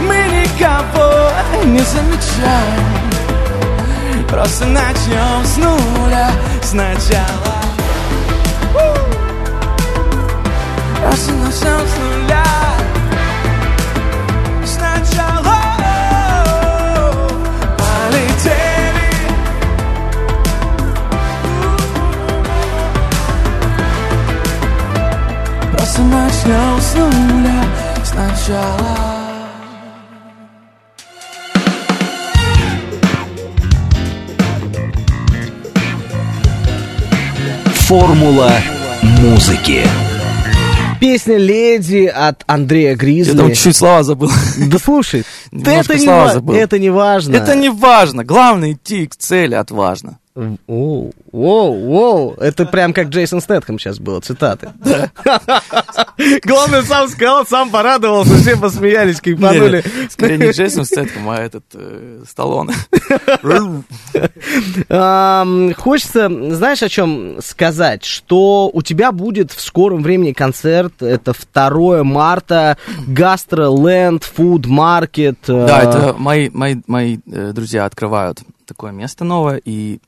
Мы 0.00 0.16
никого 0.16 1.30
не 1.64 1.80
замечаем. 1.80 3.08
Просто 4.28 4.66
начнем 4.66 5.44
с 5.44 5.56
нуля 5.56 6.30
сначала. 6.62 7.62
Просто 11.02 11.32
начнем 11.32 11.80
с 11.86 11.96
нуля 11.98 12.67
начнем 26.48 26.80
с 26.80 26.94
нуля 26.94 27.64
сначала 28.04 28.96
Формула 37.74 38.52
музыки. 39.02 39.86
Песня 41.00 41.36
«Леди» 41.36 42.06
от 42.06 42.42
Андрея 42.46 42.90
Я 42.90 42.96
Гризли. 42.96 43.36
там 43.36 43.52
чуть 43.54 43.76
слова 43.76 44.02
забыл. 44.02 44.30
Да 44.58 44.78
слушай, 44.78 45.24
да 45.52 45.72
это 45.74 45.94
не, 45.94 46.04
слова 46.04 46.24
ва- 46.24 46.32
забыл. 46.32 46.54
это 46.56 46.78
не 46.78 46.90
важно. 46.90 47.36
Это 47.36 47.54
не 47.54 47.68
важно. 47.70 48.24
Главное 48.24 48.72
идти 48.72 49.06
к 49.06 49.14
цели 49.16 49.54
отважно. 49.54 50.18
Оу, 50.68 51.12
воу, 51.32 51.72
воу, 51.72 52.34
это 52.34 52.64
прям 52.64 52.92
как 52.92 53.08
Джейсон 53.08 53.40
Стэтхэм 53.40 53.76
сейчас 53.80 53.98
было, 53.98 54.20
цитаты. 54.20 54.70
Главное, 56.44 56.82
сам 56.82 57.08
сказал, 57.08 57.44
сам 57.44 57.70
порадовался, 57.70 58.36
все 58.36 58.56
посмеялись, 58.56 59.20
кайфанули. 59.20 59.82
Не, 59.84 60.08
Скорее 60.08 60.38
не 60.38 60.52
Джейсон 60.52 60.84
Стэтком, 60.84 61.28
а 61.28 61.38
этот 61.38 61.64
э, 61.74 62.22
Сталлоне. 62.28 62.74
Хочется, 65.74 66.28
знаешь, 66.54 66.82
о 66.84 66.88
чем 66.88 67.38
сказать? 67.42 68.04
Что 68.04 68.70
у 68.72 68.82
тебя 68.82 69.10
будет 69.10 69.50
в 69.50 69.60
скором 69.60 70.04
времени 70.04 70.32
концерт, 70.32 71.02
это 71.02 71.32
2 71.52 72.04
марта, 72.04 72.78
Гастроленд, 73.08 74.22
Фуд 74.22 74.66
Маркет. 74.66 75.38
Да, 75.48 75.82
это 75.82 76.14
мои 76.16 77.18
э, 77.26 77.52
друзья 77.52 77.86
открывают 77.86 78.38
такое 78.68 78.92
место 78.92 79.24
новое, 79.24 79.60
и 79.64 79.98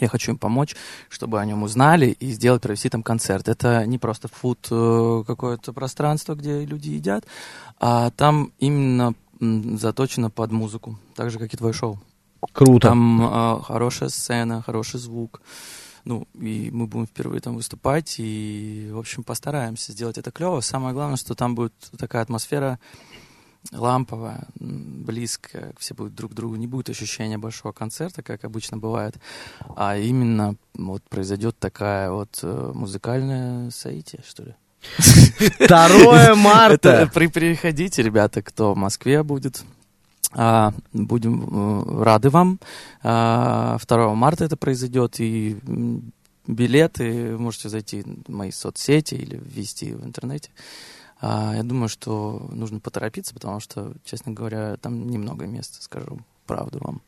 я 0.00 0.08
хочу 0.08 0.32
им 0.32 0.38
помочь, 0.38 0.74
чтобы 1.08 1.40
о 1.40 1.44
нем 1.44 1.62
узнали 1.62 2.06
и 2.06 2.30
сделать, 2.32 2.62
провести 2.62 2.88
там 2.88 3.02
концерт. 3.02 3.48
Это 3.48 3.86
не 3.86 3.98
просто 3.98 4.28
фуд 4.28 4.66
э, 4.70 5.24
какое-то 5.26 5.72
пространство, 5.72 6.34
где 6.34 6.64
люди 6.64 6.90
едят, 6.90 7.24
а 7.80 8.10
там 8.10 8.52
именно 8.58 9.14
заточено 9.40 10.30
под 10.30 10.52
музыку, 10.52 10.98
так 11.14 11.30
же, 11.30 11.38
как 11.38 11.52
и 11.52 11.56
твое 11.56 11.72
шоу. 11.72 11.98
Круто. 12.52 12.88
Там 12.88 13.22
э, 13.22 13.62
хорошая 13.62 14.08
сцена, 14.08 14.62
хороший 14.62 15.00
звук. 15.00 15.40
Ну, 16.04 16.28
и 16.38 16.68
мы 16.70 16.86
будем 16.86 17.06
впервые 17.06 17.40
там 17.40 17.56
выступать, 17.56 18.16
и, 18.18 18.90
в 18.92 18.98
общем, 18.98 19.22
постараемся 19.22 19.92
сделать 19.92 20.18
это 20.18 20.30
клево. 20.30 20.60
Самое 20.60 20.92
главное, 20.92 21.16
что 21.16 21.34
там 21.34 21.54
будет 21.54 21.72
такая 21.96 22.20
атмосфера 22.20 22.78
ламповая, 23.72 24.46
м, 24.60 25.04
близкая, 25.04 25.72
все 25.78 25.94
будут 25.94 26.14
друг 26.14 26.32
к 26.32 26.34
другу, 26.34 26.56
не 26.56 26.66
будет 26.66 26.90
ощущения 26.90 27.38
большого 27.38 27.72
концерта, 27.72 28.22
как 28.22 28.44
обычно 28.44 28.76
бывает, 28.76 29.14
а 29.76 29.96
именно 29.96 30.56
вот 30.74 31.02
произойдет 31.04 31.58
такая 31.58 32.10
вот 32.10 32.40
э, 32.42 32.72
музыкальная 32.74 33.70
соитие, 33.70 34.22
что 34.26 34.44
ли. 34.44 34.54
2 35.66 36.34
марта. 36.34 37.10
При, 37.12 37.26
приходите, 37.28 38.02
ребята, 38.02 38.42
кто 38.42 38.74
в 38.74 38.76
Москве 38.76 39.22
будет. 39.22 39.64
А, 40.36 40.72
будем 40.92 41.44
э, 41.44 42.02
рады 42.02 42.28
вам. 42.28 42.58
А, 43.02 43.78
2 43.86 44.14
марта 44.14 44.44
это 44.44 44.56
произойдет, 44.56 45.20
и 45.20 45.56
билеты 46.46 47.36
можете 47.38 47.68
зайти 47.68 48.02
в 48.02 48.30
мои 48.30 48.50
соцсети 48.50 49.14
или 49.14 49.40
ввести 49.42 49.92
в 49.92 50.04
интернете. 50.04 50.50
А, 51.26 51.54
я 51.56 51.62
думаю, 51.62 51.88
что 51.88 52.48
нужно 52.52 52.80
поторопиться, 52.80 53.32
потому 53.32 53.58
что, 53.58 53.94
честно 54.04 54.32
говоря, 54.32 54.76
там 54.76 55.08
немного 55.08 55.46
места, 55.46 55.82
скажу 55.82 56.18
правду 56.44 56.78
вам. 56.82 57.00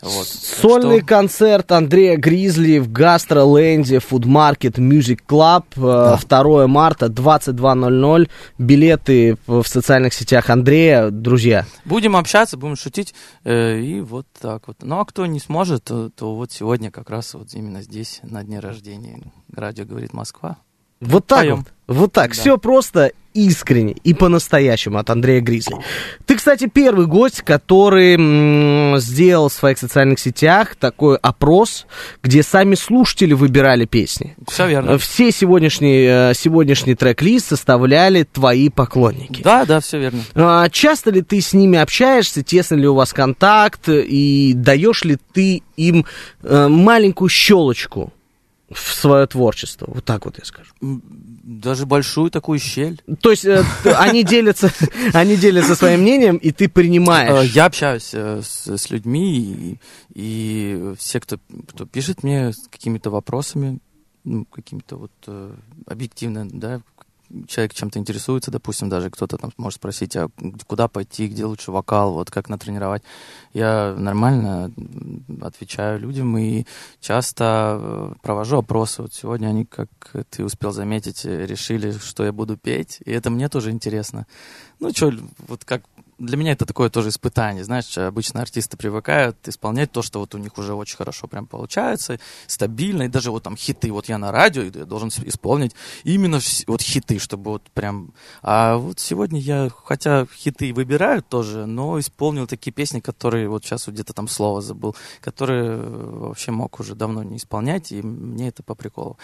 Вот. 0.00 0.26
Сольный 0.26 1.00
что- 1.00 1.06
концерт 1.06 1.70
Андрея 1.72 2.16
Гризли 2.16 2.78
в 2.78 2.90
Гастроленде, 2.90 3.98
Фудмаркет 3.98 4.78
Music 4.78 5.18
Club 5.28 5.64
э, 5.76 6.16
2 6.26 6.66
марта, 6.66 7.06
22.00. 7.08 8.30
Билеты 8.56 9.36
в 9.46 9.62
в 9.62 9.68
социальных 9.68 10.14
сетях 10.14 10.48
Андрея. 10.48 11.10
Друзья, 11.10 11.66
Будем 11.84 12.16
общаться, 12.16 12.56
будем 12.56 12.76
шутить, 12.76 13.12
э, 13.44 13.78
и 13.80 14.00
вот 14.00 14.26
так 14.40 14.68
вот. 14.68 14.78
Ну, 14.80 14.98
а 14.98 15.04
кто 15.04 15.26
не 15.26 15.40
сможет, 15.40 15.84
то, 15.84 16.08
то 16.08 16.34
вот 16.34 16.52
сегодня 16.52 16.90
как 16.90 17.10
раз 17.10 17.34
вот 17.34 17.52
именно 17.52 17.82
здесь, 17.82 18.20
на 18.22 18.42
дне 18.42 18.60
рождения, 18.60 19.30
радио 19.52 19.84
говорит 19.84 20.14
Москва. 20.14 20.56
Вот 21.00 21.26
так 21.26 21.40
Поем. 21.40 21.56
вот. 21.56 21.66
Вот 21.88 22.12
так. 22.12 22.28
Да. 22.28 22.34
Все 22.34 22.58
просто 22.58 23.12
искренне 23.32 23.94
и 24.04 24.14
по-настоящему 24.14 24.98
от 24.98 25.08
Андрея 25.10 25.40
Гризли. 25.40 25.76
Ты, 26.26 26.36
кстати, 26.36 26.68
первый 26.72 27.06
гость, 27.06 27.42
который 27.42 28.14
м, 28.14 28.98
сделал 28.98 29.48
в 29.48 29.52
своих 29.52 29.78
социальных 29.78 30.18
сетях 30.18 30.74
такой 30.76 31.16
опрос, 31.16 31.86
где 32.22 32.42
сами 32.42 32.74
слушатели 32.74 33.32
выбирали 33.34 33.84
песни. 33.84 34.36
Все 34.48 34.66
верно. 34.68 34.98
Все 34.98 35.30
сегодняшний, 35.30 36.04
э, 36.08 36.32
сегодняшний 36.34 36.94
трек-лист 36.94 37.48
составляли 37.48 38.24
твои 38.24 38.70
поклонники. 38.70 39.42
Да, 39.42 39.64
да, 39.64 39.80
все 39.80 39.98
верно. 39.98 40.20
А, 40.34 40.68
Часто 40.68 41.10
ли 41.10 41.22
ты 41.22 41.40
с 41.40 41.52
ними 41.52 41.78
общаешься, 41.78 42.42
тесно 42.42 42.74
ли 42.74 42.88
у 42.88 42.94
вас 42.94 43.12
контакт, 43.12 43.88
и 43.88 44.52
даешь 44.54 45.04
ли 45.04 45.16
ты 45.32 45.62
им 45.76 46.04
э, 46.42 46.66
маленькую 46.68 47.28
щелочку 47.28 48.12
в 48.70 48.94
свое 48.94 49.26
творчество? 49.26 49.86
Вот 49.88 50.04
так 50.04 50.24
вот 50.24 50.38
я 50.38 50.44
скажу. 50.44 50.70
Даже 50.80 51.86
большую 51.86 52.30
такую 52.30 52.58
щель. 52.58 53.02
То 53.20 53.30
есть 53.30 53.44
э, 53.44 53.64
они 53.96 54.22
делятся, 54.24 54.70
они 55.12 55.36
делятся 55.36 55.74
своим 55.74 56.00
мнением, 56.02 56.36
и 56.36 56.52
ты 56.52 56.68
Э, 56.68 56.70
принимаешь. 56.70 57.50
Я 57.50 57.66
общаюсь 57.66 58.10
э, 58.12 58.40
с, 58.42 58.68
с 58.68 58.90
людьми, 58.90 59.28
и, 59.30 59.78
и 60.14 60.94
все, 60.98 61.20
кто, 61.20 61.38
кто 61.68 61.86
пишет 61.86 62.22
мне 62.22 62.52
с 62.52 62.68
какими-то 62.68 63.10
вопросами, 63.10 63.78
ну, 64.24 64.44
какими-то 64.44 64.96
вот 64.96 65.12
э, 65.26 65.54
объективно, 65.86 66.48
да, 66.50 66.80
человек 67.46 67.74
чем-то 67.74 67.98
интересуется, 67.98 68.50
допустим, 68.50 68.88
даже 68.88 69.10
кто-то 69.10 69.36
там 69.36 69.50
может 69.56 69.76
спросить, 69.76 70.16
а 70.16 70.30
куда 70.66 70.88
пойти, 70.88 71.28
где 71.28 71.44
лучше 71.44 71.70
вокал, 71.72 72.12
вот 72.12 72.30
как 72.30 72.48
натренировать. 72.48 73.02
Я 73.52 73.94
нормально 73.96 74.72
отвечаю 75.40 76.00
людям 76.00 76.36
и 76.38 76.64
часто 77.00 77.78
э, 77.80 78.12
провожу 78.22 78.58
опросы. 78.58 79.02
Вот 79.02 79.14
сегодня 79.14 79.48
они, 79.48 79.64
как 79.64 79.88
ты 80.30 80.44
успел 80.44 80.72
заметить, 80.72 81.24
э, 81.24 81.46
решили, 81.46 81.92
что 81.92 82.24
я 82.24 82.32
буду 82.32 82.56
петь, 82.56 83.00
и 83.04 83.12
это 83.12 83.30
мне 83.30 83.48
тоже 83.48 83.70
интересно. 83.70 84.26
Ну, 84.80 84.90
что, 84.90 85.12
вот 85.46 85.64
как 85.64 85.82
для 86.18 86.36
меня 86.36 86.52
это 86.52 86.66
такое 86.66 86.90
тоже 86.90 87.10
испытание, 87.10 87.64
знаешь, 87.64 87.96
обычно 87.96 88.40
артисты 88.40 88.76
привыкают 88.76 89.36
исполнять 89.46 89.92
то, 89.92 90.02
что 90.02 90.20
вот 90.20 90.34
у 90.34 90.38
них 90.38 90.58
уже 90.58 90.74
очень 90.74 90.96
хорошо 90.96 91.28
прям 91.28 91.46
получается, 91.46 92.18
стабильно, 92.46 93.04
и 93.04 93.08
даже 93.08 93.30
вот 93.30 93.44
там 93.44 93.56
хиты, 93.56 93.92
вот 93.92 94.08
я 94.08 94.18
на 94.18 94.32
радио 94.32 94.62
я 94.62 94.84
должен 94.84 95.10
исполнить 95.24 95.74
именно 96.04 96.40
вот 96.66 96.82
хиты, 96.82 97.18
чтобы 97.18 97.52
вот 97.52 97.62
прям... 97.72 98.12
А 98.42 98.76
вот 98.76 98.98
сегодня 98.98 99.40
я, 99.40 99.70
хотя 99.84 100.26
хиты 100.34 100.72
выбираю 100.72 101.22
тоже, 101.22 101.66
но 101.66 101.98
исполнил 102.00 102.46
такие 102.46 102.72
песни, 102.72 103.00
которые 103.00 103.48
вот 103.48 103.64
сейчас 103.64 103.86
вот 103.86 103.94
где-то 103.94 104.12
там 104.12 104.28
слово 104.28 104.60
забыл, 104.60 104.96
которые 105.20 105.70
э, 105.70 106.08
вообще 106.28 106.50
мог 106.50 106.80
уже 106.80 106.94
давно 106.94 107.22
не 107.22 107.36
исполнять, 107.36 107.92
и 107.92 108.02
мне 108.02 108.48
это 108.48 108.62
по 108.62 108.74
приколу. 108.74 109.18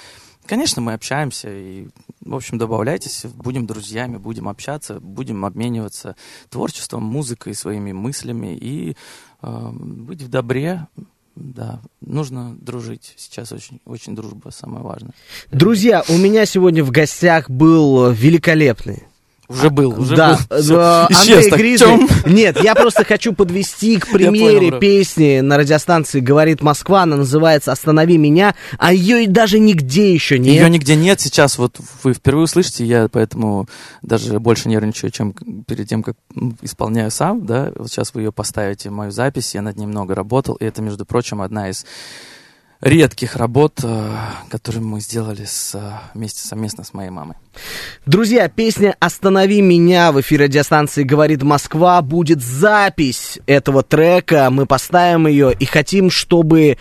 Конечно, 0.47 0.83
мы 0.83 0.93
общаемся, 0.93 1.49
и, 1.51 1.89
в 2.21 2.35
общем, 2.35 2.59
добавляйтесь, 2.59 3.25
будем 3.25 3.67
друзьями, 3.67 4.19
будем 4.19 4.49
общаться, 4.49 5.01
будем 5.01 5.45
обмениваться 5.45 6.17
творчеством, 6.51 7.03
музыкой, 7.03 7.55
своими 7.55 7.93
мыслями 7.93 8.57
и 8.61 8.97
э, 9.43 9.71
быть 9.73 10.23
в 10.23 10.29
добре, 10.29 10.87
да, 11.35 11.81
нужно 12.01 12.57
дружить. 12.61 13.15
Сейчас 13.17 13.53
очень, 13.53 13.81
очень 13.87 14.15
дружба 14.15 14.51
самое 14.51 14.85
важное. 14.85 15.13
Друзья, 15.51 16.05
у 16.09 16.17
меня 16.19 16.47
сегодня 16.47 16.85
в 16.85 16.91
гостях 16.91 17.49
был 17.51 18.11
великолепный 18.11 19.05
уже 19.49 19.71
был, 19.71 20.01
уже 20.01 20.17
да, 20.17 20.39
был. 20.49 20.59
Всё. 20.59 21.07
Андрей 21.11 21.51
Гризли. 21.51 22.31
Нет, 22.31 22.63
я 22.63 22.75
просто 22.75 23.05
хочу 23.05 23.33
подвести 23.33 23.99
к 23.99 24.09
примере 24.13 24.69
понял, 24.69 24.81
песни 24.81 25.41
на 25.41 25.59
радиостанции 25.59 26.21
«Говорит 26.21 26.63
Москва». 26.63 27.03
Она 27.03 27.17
называется 27.17 27.73
«Останови 27.73 28.17
меня», 28.17 28.55
а 28.79 28.93
ее 28.93 29.25
и 29.25 29.27
даже 29.27 29.59
нигде 29.59 30.13
еще 30.13 30.39
нет. 30.39 30.55
Ее 30.55 30.71
нигде 30.71 30.97
нет. 30.97 31.21
Сейчас 31.21 31.59
вот 31.59 31.79
вы 32.03 32.15
впервые 32.15 32.45
услышите, 32.45 32.85
я 32.85 33.09
поэтому 33.11 33.69
даже 34.03 34.39
больше 34.41 34.69
нервничаю, 34.69 35.11
чем 35.11 35.35
перед 35.67 35.89
тем, 35.89 36.03
как 36.03 36.17
исполняю 36.63 37.11
сам. 37.11 37.45
Да? 37.45 37.73
Вот 37.77 37.91
сейчас 37.91 38.15
вы 38.15 38.23
ее 38.23 38.33
поставите, 38.33 38.91
мою 38.91 39.11
запись, 39.11 39.55
я 39.55 39.63
над 39.63 39.77
ней 39.77 39.87
много 39.87 40.15
работал. 40.15 40.55
И 40.55 40.65
это, 40.65 40.81
между 40.81 41.05
прочим, 41.05 41.43
одна 41.43 41.69
из 41.69 41.85
редких 42.85 43.37
работ, 43.37 43.81
э, 43.83 44.11
которые 44.51 44.83
мы 44.83 45.01
сделали 45.01 45.45
с, 45.45 45.75
э, 45.75 45.93
вместе 46.13 46.47
совместно 46.47 46.85
с 46.85 46.93
моей 46.93 47.11
мамой. 47.11 47.37
Друзья, 48.05 48.49
песня 48.49 48.95
«Останови 49.01 49.63
меня» 49.63 50.13
в 50.13 50.21
эфире 50.21 50.45
радиостанции 50.45 51.03
«Говорит 51.03 51.43
Москва» 51.43 52.03
будет 52.03 52.43
запись 52.43 53.39
этого 53.47 53.83
трека. 53.83 54.51
Мы 54.51 54.67
поставим 54.67 55.27
ее 55.27 55.53
и 55.59 55.65
хотим, 55.65 56.11
чтобы 56.11 56.77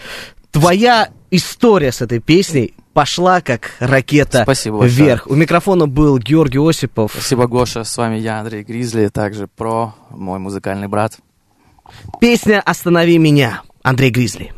твоя 0.51 1.09
история 1.31 1.93
с 1.93 2.01
этой 2.01 2.19
песней 2.19 2.73
пошла 2.93 3.41
как 3.41 3.71
ракета 3.79 4.43
Спасибо 4.43 4.85
вверх. 4.85 5.25
У 5.27 5.35
микрофона 5.35 5.87
был 5.87 6.19
Георгий 6.19 6.59
Осипов. 6.59 7.11
Спасибо, 7.13 7.47
Гоша. 7.47 7.85
С 7.85 7.97
вами 7.97 8.17
я, 8.17 8.41
Андрей 8.41 8.63
Гризли, 8.63 9.07
также 9.07 9.47
про 9.47 9.95
мой 10.09 10.37
музыкальный 10.37 10.87
брат. 10.87 11.17
Песня 12.19 12.61
«Останови 12.61 13.17
меня» 13.17 13.61
Андрей 13.83 14.11
Гризли. 14.11 14.53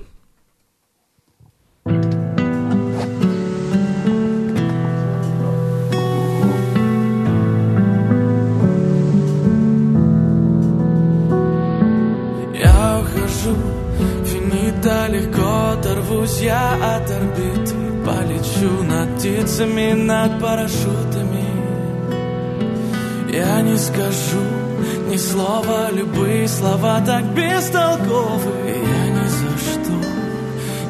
Оторвусь 16.25 16.41
я 16.41 16.73
от 16.73 17.09
орбиты 17.09 17.75
Полечу 18.05 18.83
над 18.83 19.17
птицами, 19.17 19.93
над 19.93 20.39
парашютами. 20.39 21.43
Я 23.31 23.61
не 23.61 23.77
скажу 23.77 24.45
ни 25.09 25.17
слова, 25.17 25.89
любые 25.91 26.47
слова 26.47 27.01
так 27.05 27.23
бестолковые 27.33 28.75
Я 28.75 29.07
ни 29.09 29.27
за 29.27 29.57
что 29.57 29.95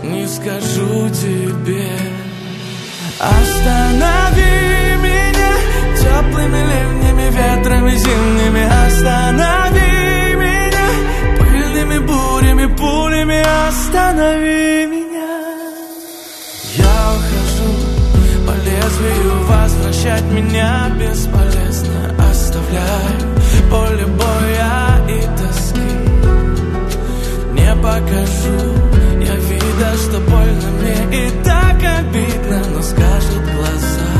не 0.03 0.27
скажу 0.27 1.09
тебе. 1.09 1.89
Останови 3.17 4.97
меня 5.05 5.53
теплыми 6.01 6.61
ливнями, 6.71 7.29
ветрами 7.31 7.95
зимними. 7.95 8.63
Останови 8.85 10.35
меня 10.35 10.87
пыльными 11.39 11.99
бурями, 11.99 12.65
пулями. 12.75 13.41
Останови 13.69 14.85
меня 14.87 15.04
лезвию, 18.85 19.43
возвращать 19.45 20.23
меня 20.25 20.89
бесполезно? 20.99 22.15
Оставляю 22.29 23.35
поле 23.69 24.05
боя 24.05 25.05
и 25.09 25.21
тоски. 25.37 25.91
Не 27.53 27.75
покажу 27.81 28.85
да 29.79 29.93
что 29.95 30.19
больно 30.19 30.69
мне 30.79 31.25
и 31.25 31.29
так 31.43 31.75
обидно 31.75 32.61
Но 32.73 32.81
скажут 32.81 33.43
глаза 33.55 34.13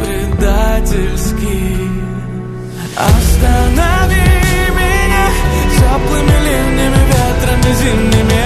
предательски. 0.00 1.56
Останови 2.96 4.22
меня 4.78 5.26
теплыми 5.76 6.36
ливнями, 6.46 7.00
ветрами 7.08 7.74
зимними 7.74 8.45